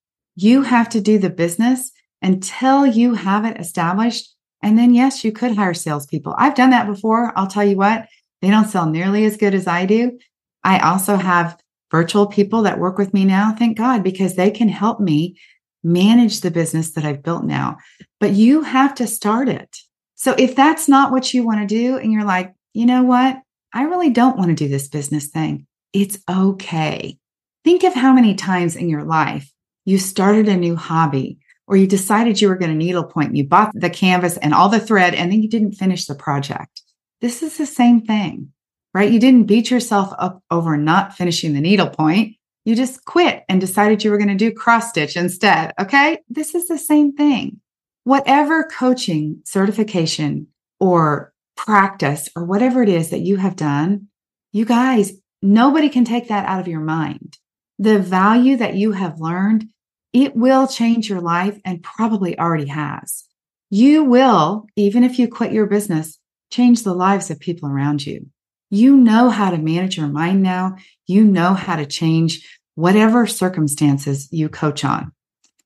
You 0.42 0.62
have 0.62 0.88
to 0.90 1.02
do 1.02 1.18
the 1.18 1.28
business 1.28 1.92
until 2.22 2.86
you 2.86 3.12
have 3.12 3.44
it 3.44 3.60
established. 3.60 4.34
And 4.62 4.78
then, 4.78 4.94
yes, 4.94 5.22
you 5.22 5.32
could 5.32 5.54
hire 5.54 5.74
salespeople. 5.74 6.34
I've 6.38 6.54
done 6.54 6.70
that 6.70 6.86
before. 6.86 7.34
I'll 7.36 7.46
tell 7.46 7.64
you 7.64 7.76
what, 7.76 8.08
they 8.40 8.48
don't 8.48 8.68
sell 8.68 8.88
nearly 8.88 9.26
as 9.26 9.36
good 9.36 9.54
as 9.54 9.66
I 9.66 9.84
do. 9.84 10.18
I 10.64 10.78
also 10.78 11.16
have 11.16 11.60
virtual 11.90 12.26
people 12.26 12.62
that 12.62 12.78
work 12.78 12.96
with 12.96 13.12
me 13.12 13.26
now. 13.26 13.52
Thank 13.52 13.76
God, 13.76 14.02
because 14.02 14.36
they 14.36 14.50
can 14.50 14.70
help 14.70 14.98
me 14.98 15.36
manage 15.84 16.40
the 16.40 16.50
business 16.50 16.92
that 16.92 17.04
I've 17.04 17.22
built 17.22 17.44
now. 17.44 17.76
But 18.18 18.32
you 18.32 18.62
have 18.62 18.94
to 18.94 19.06
start 19.06 19.50
it. 19.50 19.76
So 20.14 20.34
if 20.38 20.56
that's 20.56 20.88
not 20.88 21.12
what 21.12 21.34
you 21.34 21.44
want 21.44 21.60
to 21.60 21.66
do, 21.66 21.98
and 21.98 22.12
you're 22.12 22.24
like, 22.24 22.54
you 22.72 22.86
know 22.86 23.02
what? 23.02 23.42
I 23.74 23.82
really 23.82 24.08
don't 24.08 24.38
want 24.38 24.48
to 24.48 24.54
do 24.54 24.68
this 24.68 24.88
business 24.88 25.26
thing. 25.26 25.66
It's 25.92 26.16
okay. 26.30 27.18
Think 27.62 27.84
of 27.84 27.92
how 27.92 28.14
many 28.14 28.34
times 28.34 28.74
in 28.74 28.88
your 28.88 29.04
life 29.04 29.52
you 29.90 29.98
started 29.98 30.48
a 30.48 30.56
new 30.56 30.76
hobby 30.76 31.38
or 31.66 31.76
you 31.76 31.86
decided 31.86 32.40
you 32.40 32.48
were 32.48 32.56
going 32.56 32.70
to 32.70 32.76
needlepoint, 32.76 33.34
you 33.34 33.44
bought 33.44 33.72
the 33.74 33.90
canvas 33.90 34.36
and 34.36 34.54
all 34.54 34.68
the 34.68 34.80
thread, 34.80 35.14
and 35.14 35.30
then 35.30 35.42
you 35.42 35.48
didn't 35.48 35.72
finish 35.72 36.06
the 36.06 36.14
project. 36.14 36.82
This 37.20 37.42
is 37.42 37.58
the 37.58 37.66
same 37.66 38.00
thing, 38.00 38.52
right? 38.94 39.10
You 39.10 39.20
didn't 39.20 39.48
beat 39.48 39.70
yourself 39.70 40.12
up 40.18 40.42
over 40.50 40.76
not 40.76 41.14
finishing 41.14 41.54
the 41.54 41.60
needlepoint. 41.60 42.36
You 42.64 42.76
just 42.76 43.04
quit 43.04 43.44
and 43.48 43.60
decided 43.60 44.04
you 44.04 44.10
were 44.10 44.18
going 44.18 44.28
to 44.28 44.34
do 44.34 44.52
cross 44.52 44.90
stitch 44.90 45.16
instead. 45.16 45.72
Okay. 45.80 46.18
This 46.28 46.54
is 46.54 46.68
the 46.68 46.78
same 46.78 47.12
thing. 47.12 47.60
Whatever 48.04 48.64
coaching, 48.64 49.42
certification, 49.44 50.48
or 50.78 51.32
practice, 51.56 52.28
or 52.36 52.44
whatever 52.44 52.82
it 52.82 52.88
is 52.88 53.10
that 53.10 53.20
you 53.20 53.36
have 53.36 53.56
done, 53.56 54.08
you 54.52 54.64
guys, 54.64 55.12
nobody 55.42 55.88
can 55.88 56.04
take 56.04 56.28
that 56.28 56.46
out 56.46 56.60
of 56.60 56.68
your 56.68 56.80
mind. 56.80 57.38
The 57.78 57.98
value 57.98 58.56
that 58.56 58.74
you 58.74 58.92
have 58.92 59.20
learned, 59.20 59.66
it 60.12 60.34
will 60.34 60.66
change 60.66 61.08
your 61.08 61.20
life 61.20 61.58
and 61.64 61.82
probably 61.82 62.38
already 62.38 62.66
has. 62.66 63.24
You 63.70 64.04
will, 64.04 64.66
even 64.76 65.04
if 65.04 65.18
you 65.18 65.28
quit 65.28 65.52
your 65.52 65.66
business, 65.66 66.18
change 66.50 66.82
the 66.82 66.94
lives 66.94 67.30
of 67.30 67.38
people 67.38 67.68
around 67.68 68.04
you. 68.04 68.26
You 68.70 68.96
know 68.96 69.30
how 69.30 69.50
to 69.50 69.58
manage 69.58 69.96
your 69.96 70.08
mind 70.08 70.42
now. 70.42 70.76
You 71.06 71.24
know 71.24 71.54
how 71.54 71.76
to 71.76 71.86
change 71.86 72.48
whatever 72.74 73.26
circumstances 73.26 74.28
you 74.32 74.48
coach 74.48 74.84
on. 74.84 75.12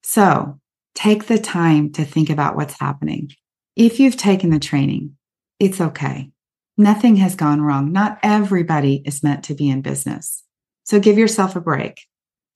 So 0.02 0.60
take 0.94 1.26
the 1.26 1.38
time 1.38 1.92
to 1.92 2.04
think 2.04 2.30
about 2.30 2.56
what's 2.56 2.78
happening. 2.78 3.30
If 3.76 4.00
you've 4.00 4.16
taken 4.16 4.50
the 4.50 4.58
training, 4.58 5.16
it's 5.58 5.80
okay. 5.80 6.30
Nothing 6.76 7.16
has 7.16 7.36
gone 7.36 7.60
wrong. 7.60 7.92
Not 7.92 8.18
everybody 8.22 9.02
is 9.04 9.22
meant 9.22 9.44
to 9.44 9.54
be 9.54 9.70
in 9.70 9.80
business. 9.80 10.42
So 10.84 11.00
give 11.00 11.16
yourself 11.16 11.56
a 11.56 11.60
break. 11.60 12.00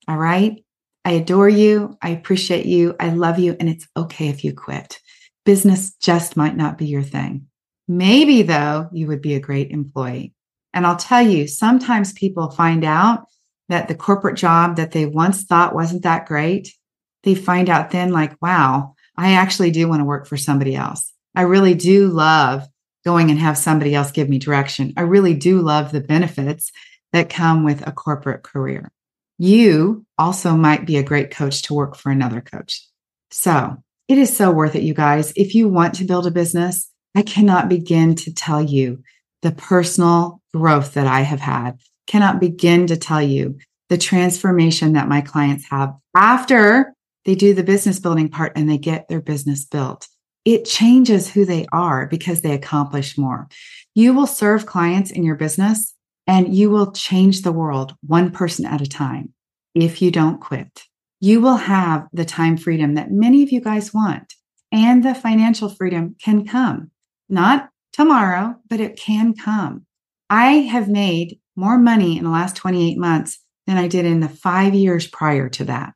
All 0.07 0.17
right. 0.17 0.63
I 1.09 1.13
adore 1.13 1.49
you. 1.49 1.97
I 2.03 2.09
appreciate 2.09 2.67
you. 2.67 2.95
I 2.99 3.09
love 3.09 3.39
you. 3.39 3.57
And 3.59 3.67
it's 3.67 3.87
okay 3.97 4.27
if 4.27 4.43
you 4.43 4.53
quit. 4.53 4.99
Business 5.43 5.95
just 5.95 6.37
might 6.37 6.55
not 6.55 6.77
be 6.77 6.85
your 6.85 7.01
thing. 7.01 7.47
Maybe, 7.87 8.43
though, 8.43 8.89
you 8.93 9.07
would 9.07 9.19
be 9.19 9.33
a 9.33 9.39
great 9.39 9.71
employee. 9.71 10.35
And 10.71 10.85
I'll 10.85 10.97
tell 10.97 11.23
you, 11.23 11.47
sometimes 11.47 12.13
people 12.13 12.51
find 12.51 12.85
out 12.85 13.25
that 13.69 13.87
the 13.87 13.95
corporate 13.95 14.37
job 14.37 14.75
that 14.75 14.91
they 14.91 15.07
once 15.07 15.45
thought 15.45 15.73
wasn't 15.73 16.03
that 16.03 16.27
great, 16.27 16.75
they 17.23 17.33
find 17.33 17.71
out 17.71 17.89
then, 17.89 18.11
like, 18.11 18.39
wow, 18.39 18.93
I 19.17 19.31
actually 19.31 19.71
do 19.71 19.87
want 19.87 20.01
to 20.01 20.05
work 20.05 20.27
for 20.27 20.37
somebody 20.37 20.75
else. 20.75 21.11
I 21.35 21.41
really 21.41 21.73
do 21.73 22.09
love 22.09 22.67
going 23.03 23.31
and 23.31 23.39
have 23.39 23.57
somebody 23.57 23.95
else 23.95 24.11
give 24.11 24.29
me 24.29 24.37
direction. 24.37 24.93
I 24.95 25.01
really 25.01 25.33
do 25.33 25.61
love 25.61 25.91
the 25.91 26.01
benefits 26.01 26.71
that 27.13 27.31
come 27.31 27.63
with 27.63 27.87
a 27.87 27.91
corporate 27.91 28.43
career. 28.43 28.91
You 29.39 30.05
also 30.17 30.55
might 30.55 30.85
be 30.85 30.97
a 30.97 31.03
great 31.03 31.31
coach 31.31 31.63
to 31.63 31.73
work 31.73 31.95
for 31.95 32.11
another 32.11 32.41
coach. 32.41 32.85
So 33.31 33.77
it 34.09 34.17
is 34.17 34.35
so 34.35 34.51
worth 34.51 34.75
it, 34.75 34.83
you 34.83 34.93
guys. 34.93 35.31
If 35.35 35.55
you 35.55 35.69
want 35.69 35.95
to 35.95 36.03
build 36.03 36.27
a 36.27 36.31
business, 36.31 36.91
I 37.15 37.21
cannot 37.21 37.69
begin 37.69 38.15
to 38.15 38.33
tell 38.33 38.61
you 38.61 39.01
the 39.41 39.53
personal 39.53 40.41
growth 40.53 40.93
that 40.95 41.07
I 41.07 41.21
have 41.21 41.39
had, 41.39 41.79
cannot 42.05 42.41
begin 42.41 42.87
to 42.87 42.97
tell 42.97 43.21
you 43.21 43.57
the 43.87 43.97
transformation 43.97 44.93
that 44.93 45.07
my 45.07 45.21
clients 45.21 45.65
have 45.69 45.95
after 46.15 46.93
they 47.25 47.35
do 47.35 47.53
the 47.53 47.63
business 47.63 47.99
building 47.99 48.29
part 48.29 48.53
and 48.55 48.69
they 48.69 48.77
get 48.77 49.07
their 49.07 49.21
business 49.21 49.63
built. 49.63 50.07
It 50.43 50.65
changes 50.65 51.29
who 51.29 51.45
they 51.45 51.65
are 51.71 52.07
because 52.07 52.41
they 52.41 52.53
accomplish 52.53 53.17
more. 53.17 53.47
You 53.95 54.13
will 54.13 54.27
serve 54.27 54.65
clients 54.65 55.11
in 55.11 55.23
your 55.23 55.35
business 55.35 55.93
and 56.29 56.55
you 56.55 56.69
will 56.69 56.91
change 56.91 57.41
the 57.41 57.51
world 57.51 57.95
one 58.05 58.29
person 58.29 58.63
at 58.63 58.81
a 58.81 58.87
time 58.87 59.33
if 59.73 59.99
you 59.99 60.11
don't 60.11 60.39
quit. 60.39 60.83
You 61.19 61.41
will 61.41 61.55
have 61.55 62.07
the 62.13 62.23
time 62.23 62.55
freedom 62.55 62.93
that 62.93 63.11
many 63.11 63.41
of 63.41 63.51
you 63.51 63.59
guys 63.59 63.95
want, 63.95 64.35
and 64.71 65.03
the 65.03 65.15
financial 65.15 65.69
freedom 65.69 66.15
can 66.23 66.45
come 66.45 66.91
not 67.29 67.69
tomorrow, 67.93 68.55
but 68.69 68.79
it 68.79 68.95
can 68.95 69.33
come. 69.33 69.87
I 70.29 70.51
have 70.73 70.87
made 70.87 71.39
more 71.55 71.79
money 71.79 72.19
in 72.19 72.25
the 72.25 72.29
last 72.29 72.55
28 72.55 72.97
months 72.99 73.39
than 73.65 73.77
I 73.77 73.87
did 73.87 74.05
in 74.05 74.19
the 74.19 74.29
five 74.29 74.75
years 74.75 75.07
prior 75.07 75.49
to 75.49 75.63
that. 75.65 75.95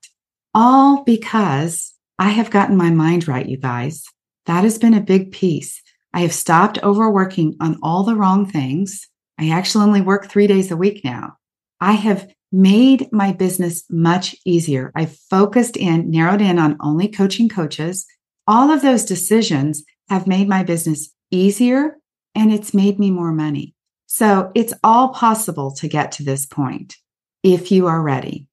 All 0.52 1.04
because 1.04 1.94
I 2.18 2.30
have 2.30 2.50
gotten 2.50 2.76
my 2.76 2.90
mind 2.90 3.28
right, 3.28 3.48
you 3.48 3.56
guys. 3.56 4.04
That 4.46 4.64
has 4.64 4.78
been 4.78 4.94
a 4.94 5.00
big 5.00 5.30
piece. 5.30 5.80
I 6.12 6.20
have 6.20 6.34
stopped 6.34 6.82
overworking 6.82 7.56
on 7.60 7.78
all 7.84 8.02
the 8.02 8.16
wrong 8.16 8.46
things. 8.46 9.08
I 9.38 9.50
actually 9.50 9.84
only 9.84 10.00
work 10.00 10.26
three 10.26 10.46
days 10.46 10.70
a 10.70 10.76
week 10.76 11.04
now. 11.04 11.36
I 11.80 11.92
have 11.92 12.28
made 12.52 13.08
my 13.12 13.32
business 13.32 13.84
much 13.90 14.36
easier. 14.44 14.92
I've 14.94 15.16
focused 15.28 15.76
in, 15.76 16.10
narrowed 16.10 16.40
in 16.40 16.58
on 16.58 16.76
only 16.80 17.08
coaching 17.08 17.48
coaches. 17.48 18.06
All 18.46 18.70
of 18.70 18.82
those 18.82 19.04
decisions 19.04 19.82
have 20.08 20.26
made 20.26 20.48
my 20.48 20.62
business 20.62 21.10
easier 21.30 21.96
and 22.34 22.52
it's 22.52 22.74
made 22.74 22.98
me 22.98 23.10
more 23.10 23.32
money. 23.32 23.74
So 24.06 24.52
it's 24.54 24.74
all 24.84 25.08
possible 25.08 25.72
to 25.76 25.88
get 25.88 26.12
to 26.12 26.22
this 26.22 26.46
point 26.46 26.94
if 27.42 27.72
you 27.72 27.88
are 27.88 28.00
ready. 28.00 28.46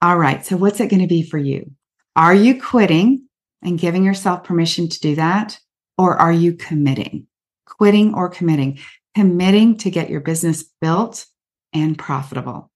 All 0.00 0.16
right. 0.16 0.46
So 0.46 0.56
what's 0.56 0.78
it 0.78 0.90
going 0.90 1.02
to 1.02 1.08
be 1.08 1.22
for 1.22 1.38
you? 1.38 1.72
Are 2.14 2.34
you 2.34 2.60
quitting 2.60 3.24
and 3.62 3.78
giving 3.78 4.04
yourself 4.04 4.44
permission 4.44 4.88
to 4.88 5.00
do 5.00 5.16
that? 5.16 5.58
Or 5.96 6.16
are 6.16 6.32
you 6.32 6.52
committing? 6.54 7.26
Quitting 7.66 8.14
or 8.14 8.28
committing? 8.28 8.78
Committing 9.14 9.78
to 9.78 9.90
get 9.90 10.10
your 10.10 10.20
business 10.20 10.64
built 10.80 11.26
and 11.72 11.98
profitable. 11.98 12.70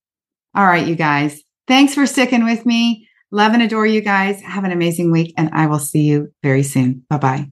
All 0.55 0.67
right, 0.67 0.87
you 0.87 0.97
guys. 0.97 1.41
Thanks 1.69 1.95
for 1.95 2.07
sticking 2.07 2.45
with 2.45 2.67
me. 2.67 3.09
Love 3.31 3.55
and 3.55 3.63
adore 3.63 3.87
you 3.87 4.01
guys. 4.01 4.43
Have 4.43 4.65
an 4.65 4.73
amazing 4.73 5.11
week, 5.11 5.33
and 5.39 5.49
I 5.53 5.67
will 5.67 5.79
see 5.79 6.03
you 6.03 6.33
very 6.43 6.63
soon. 6.63 7.05
Bye 7.09 7.19
bye. 7.19 7.52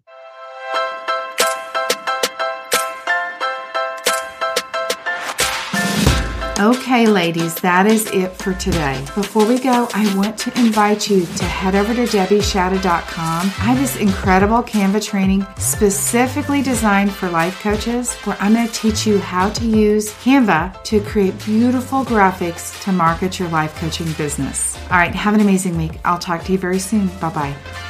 Okay, 6.60 7.06
ladies, 7.06 7.54
that 7.62 7.86
is 7.86 8.06
it 8.10 8.32
for 8.34 8.52
today. 8.52 9.02
Before 9.14 9.46
we 9.46 9.58
go, 9.58 9.88
I 9.94 10.14
want 10.14 10.36
to 10.40 10.60
invite 10.60 11.08
you 11.08 11.24
to 11.24 11.44
head 11.44 11.74
over 11.74 11.94
to 11.94 12.02
debbieshadid.com. 12.02 13.46
I 13.46 13.48
have 13.48 13.78
this 13.78 13.96
incredible 13.96 14.62
Canva 14.62 15.02
training 15.02 15.46
specifically 15.56 16.60
designed 16.60 17.12
for 17.12 17.30
life 17.30 17.58
coaches 17.62 18.14
where 18.24 18.36
I'm 18.40 18.52
going 18.52 18.66
to 18.66 18.72
teach 18.74 19.06
you 19.06 19.18
how 19.18 19.48
to 19.48 19.64
use 19.64 20.12
Canva 20.16 20.82
to 20.84 21.00
create 21.00 21.42
beautiful 21.46 22.04
graphics 22.04 22.78
to 22.84 22.92
market 22.92 23.38
your 23.38 23.48
life 23.48 23.74
coaching 23.76 24.12
business. 24.18 24.76
All 24.90 24.98
right, 24.98 25.14
have 25.14 25.32
an 25.32 25.40
amazing 25.40 25.78
week. 25.78 25.92
I'll 26.04 26.18
talk 26.18 26.44
to 26.44 26.52
you 26.52 26.58
very 26.58 26.78
soon. 26.78 27.06
Bye 27.20 27.30
bye. 27.30 27.89